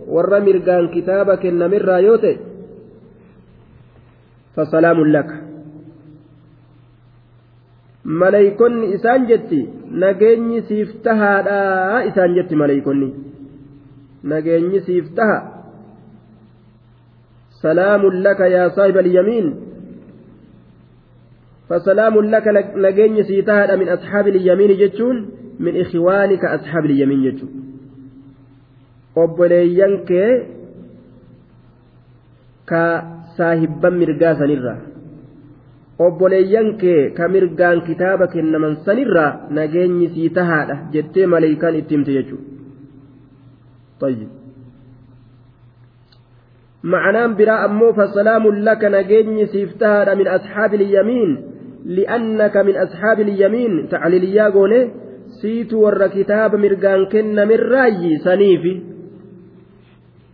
ور 0.08 0.40
مرقان 0.40 0.88
كتابك 0.88 1.46
النمر 1.46 1.82
رايوت 1.86 2.26
فسلام 4.56 4.98
لك. 5.06 5.47
Maleeykonni 8.08 8.94
isaan 8.96 9.28
jetti 9.28 9.60
nageenyi 9.92 10.62
siif 10.70 10.96
tahaadha 11.04 12.04
isaan 12.10 12.36
jetti 12.40 12.56
maleeykonni 12.56 13.14
nageenyi 14.24 14.82
siif 14.88 15.14
taha 15.20 15.58
سلام 17.58 18.02
لك 18.26 18.40
يا 18.40 18.70
صاحب 18.70 18.98
اليمين 18.98 19.46
فسلام 21.70 22.16
لك 22.22 22.48
نجين 22.76 23.24
سيتها 23.24 23.76
من 23.76 23.90
أصحاب 23.90 24.28
اليمين 24.28 24.78
جتون 24.78 25.30
من 25.60 25.82
إخوانك 25.82 26.46
أصحاب 26.46 26.86
اليمين 26.86 27.20
جتون 27.26 27.52
ka 32.68 32.84
saahibban 33.40 33.96
mirgaa 33.96 34.36
sanirraa 34.36 34.97
obboleeyyan 36.06 36.70
kee 36.82 37.02
ka 37.18 37.28
mirgaan 37.36 37.82
kitaaba 37.88 38.28
kennaman 38.34 38.76
sanirraa 38.86 39.32
nageenyi 39.50 40.08
sii 40.16 40.30
tahaadha 40.40 40.82
jettee 40.94 41.28
maleeykaan 41.34 41.80
itti 41.80 41.96
himte 41.96 42.12
jechuudha. 42.18 42.56
معناه 46.84 47.28
براء 47.28 47.66
أمو 47.66 47.94
فسلام 47.94 48.48
لك 48.48 48.84
نجني 48.86 49.46
سيفتها 49.46 50.16
من 50.16 50.28
أصحاب 50.28 50.74
اليمين 50.74 51.30
لأنك 51.86 52.58
من 52.58 52.76
أصحاب 52.78 53.20
اليمين 53.20 53.90
تعليل 53.90 54.24
ياغوني 54.24 54.90
سيت 55.42 55.74
ور 55.74 56.08
كتاب 56.08 56.56
مرقان 56.56 57.06
كن 57.06 57.36
من 57.36 57.56
راي 57.56 58.18
سنيفي 58.24 58.82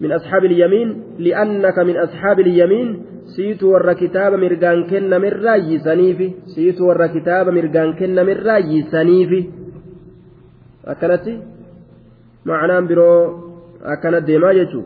من 0.01 0.11
أصحاب 0.11 0.45
اليمين 0.45 1.03
لأنك 1.19 1.79
من 1.79 1.97
أصحاب 1.97 2.39
اليمين 2.39 3.05
siitu 3.35 3.71
warra 3.73 3.95
kitaaba 3.95 4.37
mirgaan 4.37 4.83
kenname 4.91 5.27
irraa 5.33 5.57
yiisaniifi 5.67 6.27
siitu 6.53 6.87
warra 6.87 7.07
kitaaba 7.15 7.51
mirgaan 7.57 7.95
kenname 7.99 8.31
irraa 8.37 8.59
yiisaniifi 8.69 9.39
akkanatti 10.93 11.33
macnaan 12.45 12.87
biroo 12.91 13.19
akkana 13.93 14.19
deemaa 14.27 14.53
jechuu 14.59 14.85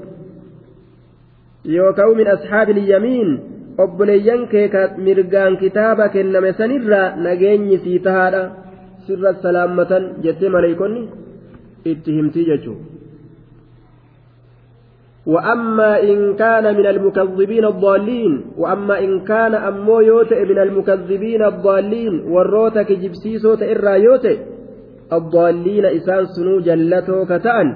yookaan 1.76 2.18
min 2.20 2.28
asxaabil 2.36 2.82
yamiin 2.94 3.32
obboleeyyan 3.84 4.44
kee 4.52 4.68
mirgaan 5.08 5.58
kitaaba 5.64 6.10
kenname 6.16 6.54
sanirraa 6.60 7.16
nageenyi 7.26 7.78
sii 7.84 8.00
tahaadha 8.10 8.44
sirra 9.08 9.34
salaammatan 9.42 10.04
jettee 10.24 10.50
maleeykonni 10.56 11.02
itti 11.92 12.12
himtii 12.18 12.46
jechuudha. 12.52 12.97
وأما 15.28 16.02
إن 16.02 16.36
كان 16.36 16.66
من 16.78 16.86
المكذبين 16.86 17.66
الضالين 17.66 18.46
وأما 18.58 19.00
إن 19.00 19.20
كان 19.28 19.54
أمو 19.56 20.00
يوتئ 20.00 20.46
من 20.46 20.60
المكذبين 20.60 21.44
الضالين 21.44 22.14
والروتك 22.32 22.92
جبسيسو 22.92 23.56
تئرا 23.56 23.96
يوتئ 24.08 24.38
الضالين 25.14 25.86
إسان 25.86 26.26
سنو 26.26 26.60
جلتو 26.60 27.26
كتأن. 27.26 27.68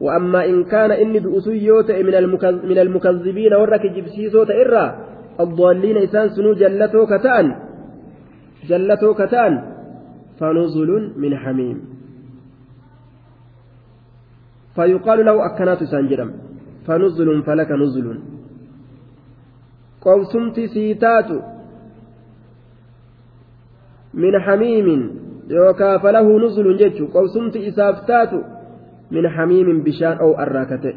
وأما 0.00 0.44
إن 0.44 0.64
كان 0.64 0.90
إني 0.90 1.18
بأسو 1.20 1.52
يوتئ 1.52 2.02
من 2.70 2.78
المكذبين 2.78 3.52
ورك 3.54 3.84
جبسيسو 3.96 4.44
تئرا 4.44 4.84
الضالين 5.40 5.96
إسان 5.96 6.28
سنو 6.28 6.52
جلتو 6.52 7.06
كتأن. 7.12 7.46
جلتو 8.68 9.14
كتأن. 9.14 9.52
فنزل 10.40 10.90
من 11.16 11.32
حميم. 11.36 11.78
فيقال 14.74 15.18
له 15.24 15.36
أكنات 15.46 15.84
سانجرم. 15.84 16.30
فنزل 16.86 17.42
فلك 17.42 17.70
نزل. 17.70 18.06
قوسمت 20.00 20.60
سيتات 20.60 21.30
من 24.14 24.38
حميم 24.38 24.88
يوكا 25.50 25.98
فله 25.98 26.26
نزل 26.46 26.76
جج 26.76 26.98
قوسمت 27.02 27.56
إسافتات 27.56 28.32
من 29.10 29.28
حميم 29.28 29.82
بشان 29.82 30.16
أو 30.18 30.34
أراكته 30.38 30.94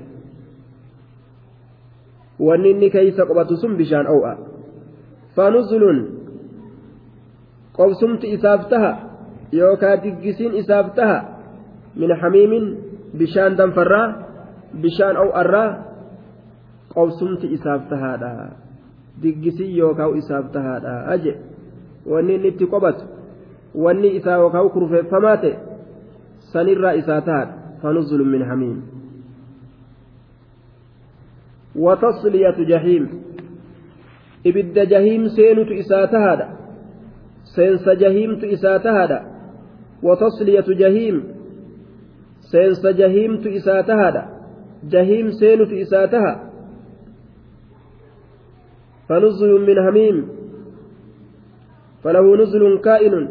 ونني 2.39 2.89
كيس 2.89 3.21
قبط 3.21 3.54
سم 3.54 3.78
بشان 3.78 4.06
أو 4.06 4.25
أ. 4.25 4.34
فنزل. 5.36 5.84
قوسمت 7.73 8.25
إسافتها 8.25 8.93
يوكا 9.54 9.95
دقسين 9.95 10.52
إسافتها 10.56 11.17
من 11.95 12.15
حميم 12.15 12.78
بشان 13.13 13.56
دنفرا 13.56 14.28
bishaan 14.73 15.15
aw'arraa 15.17 15.69
qobsumti 16.93 17.47
isaaf 17.58 17.89
tahaadha 17.89 18.49
diggisii 19.21 19.77
yookaan 19.77 20.17
isaaf 20.17 20.51
tahaadha 20.51 20.93
aje 21.15 21.34
wanni 22.05 22.36
inni 22.36 22.47
itti 22.47 22.65
qobatu 22.65 23.05
wanni 23.75 24.15
isaa 24.19 24.38
yookaan 24.43 24.69
kurfeeffamaa 24.69 25.38
ta'e 25.38 25.58
sanirraa 26.53 26.93
isaa 27.01 27.21
tahaadha 27.21 27.53
fanuzulu 27.82 28.25
min 28.25 28.45
hamiim 28.51 28.79
وتصلية 31.75 32.58
جحيم 32.69 33.21
إبد 34.47 34.79
جهيم 34.89 35.27
سينت 35.27 35.71
إساتهادا 35.71 36.47
سينس 37.55 37.89
جهيمت 37.89 38.43
إساتهادا 38.43 39.19
وتصلية 40.03 40.65
جهيم 40.67 41.23
سينس 42.51 42.86
جهيمت 42.86 43.47
إساتهادا 43.47 44.38
جهيم 44.83 45.31
سينت 45.31 45.73
إساتها. 45.73 46.49
فنزل 49.09 49.51
من 49.67 49.77
هميم 49.77 50.27
فله 52.03 52.37
نزل 52.37 52.81
كائن. 52.83 53.27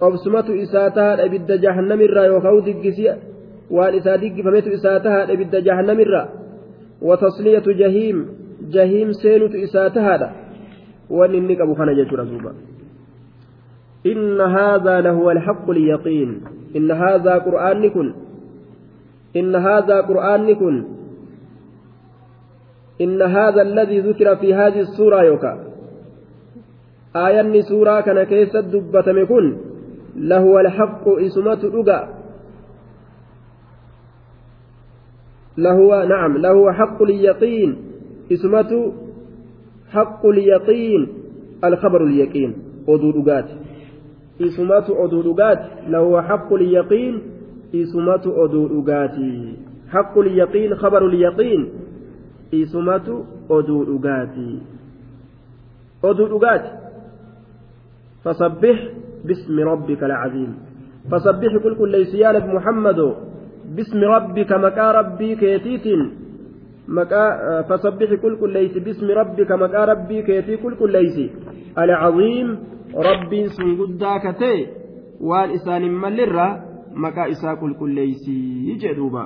قبسمة 0.00 0.62
إساتها 0.62 1.24
أبد 1.24 1.60
جهنم 1.60 2.00
الرا 2.00 2.24
يوكاو 2.24 2.60
دقسي. 2.60 3.16
وان 3.70 3.94
إسا 3.94 4.16
دقفمت 4.16 4.66
إساتها 4.68 5.32
أبد 5.32 5.56
جهنم 5.56 6.00
الرا. 6.00 6.28
وتصلية 7.02 7.66
جهيم. 7.66 8.28
جهيم 8.70 9.12
سينت 9.12 9.54
إساتها 9.54 10.32
وان 11.10 11.34
إنك 11.34 11.60
أبو 11.60 11.74
خنا 11.74 11.92
جيش 11.92 12.12
رسوبا. 12.12 12.52
إن 14.06 14.40
هذا 14.40 15.00
لهو 15.00 15.30
الحق 15.30 15.70
اليقين. 15.70 16.40
إن 16.76 16.90
هذا 16.90 17.34
قرآن 17.38 17.90
كن 17.90 18.14
إن 19.36 19.56
هذا 19.56 20.00
قرآن 20.00 20.54
كن 20.54 20.84
إن 23.00 23.22
هذا 23.22 23.62
الذي 23.62 24.00
ذكر 24.00 24.36
في 24.36 24.54
هذه 24.54 24.80
السورة 24.80 25.24
يوكا. 25.24 25.64
آية 27.16 27.60
سورة 27.60 28.00
كان 28.00 28.22
كيس 28.22 28.56
الدبة 28.56 29.12
مكن 29.12 29.56
لهو 30.16 30.60
الحق 30.60 31.08
إسمة 31.08 31.60
رقا 31.64 32.08
لهو 35.58 36.06
نعم 36.08 36.36
لهو 36.36 36.72
حق 36.72 37.02
اليقين. 37.02 37.76
إسمة 38.32 38.92
حق 39.90 40.26
اليقين. 40.26 41.08
الخبر 41.64 42.04
اليقين. 42.04 42.54
أدودقات 42.88 43.48
إسمة 44.40 45.04
أدودقات 45.04 45.60
لهو 45.88 46.22
حق 46.22 46.52
اليقين. 46.52 47.22
Isumatu 47.72 48.34
oduu 48.42 48.68
dhugaatii 48.68 49.58
haqqul 49.92 50.28
yaqiin 50.40 50.74
khabarul 50.80 51.14
yaqiin 51.26 51.62
isumatu 52.52 53.24
oduu 53.48 53.84
dhugaatii 53.84 54.56
oduu 56.02 56.28
dhugaati 56.32 56.70
fasabbix 58.24 58.78
bismi 59.24 59.62
rabbika 59.64 60.06
alcaziim 60.06 60.52
fasabbix 61.10 61.52
qulqulleeysi 61.64 62.20
yaa 62.22 62.32
nabi 62.32 62.48
muhammado 62.56 63.08
bismi 63.76 64.04
rabbika 64.14 64.58
maqaa 64.58 64.92
rabbii 64.92 65.36
keetiitiin 65.42 66.02
maqaa 66.98 67.62
fasabbix 67.68 68.10
qulqulleeysi 68.24 68.80
bismi 68.80 69.14
rabbika 69.20 69.56
maqaa 69.56 69.86
rabbii 69.92 70.22
keetii 70.28 70.58
qulqulleeysi 70.64 71.26
alcaziim 71.82 72.48
rabbiin 73.08 73.48
sun 73.56 73.76
guddaa 73.80 74.18
katee 74.26 74.58
waan 75.28 75.50
isaan 75.58 75.82
hin 75.82 75.96
mallirraa 76.04 76.52
maqaa 76.94 77.28
isaa 77.28 77.56
qulqulleeysii 77.56 78.76
jedhuuba 78.82 79.22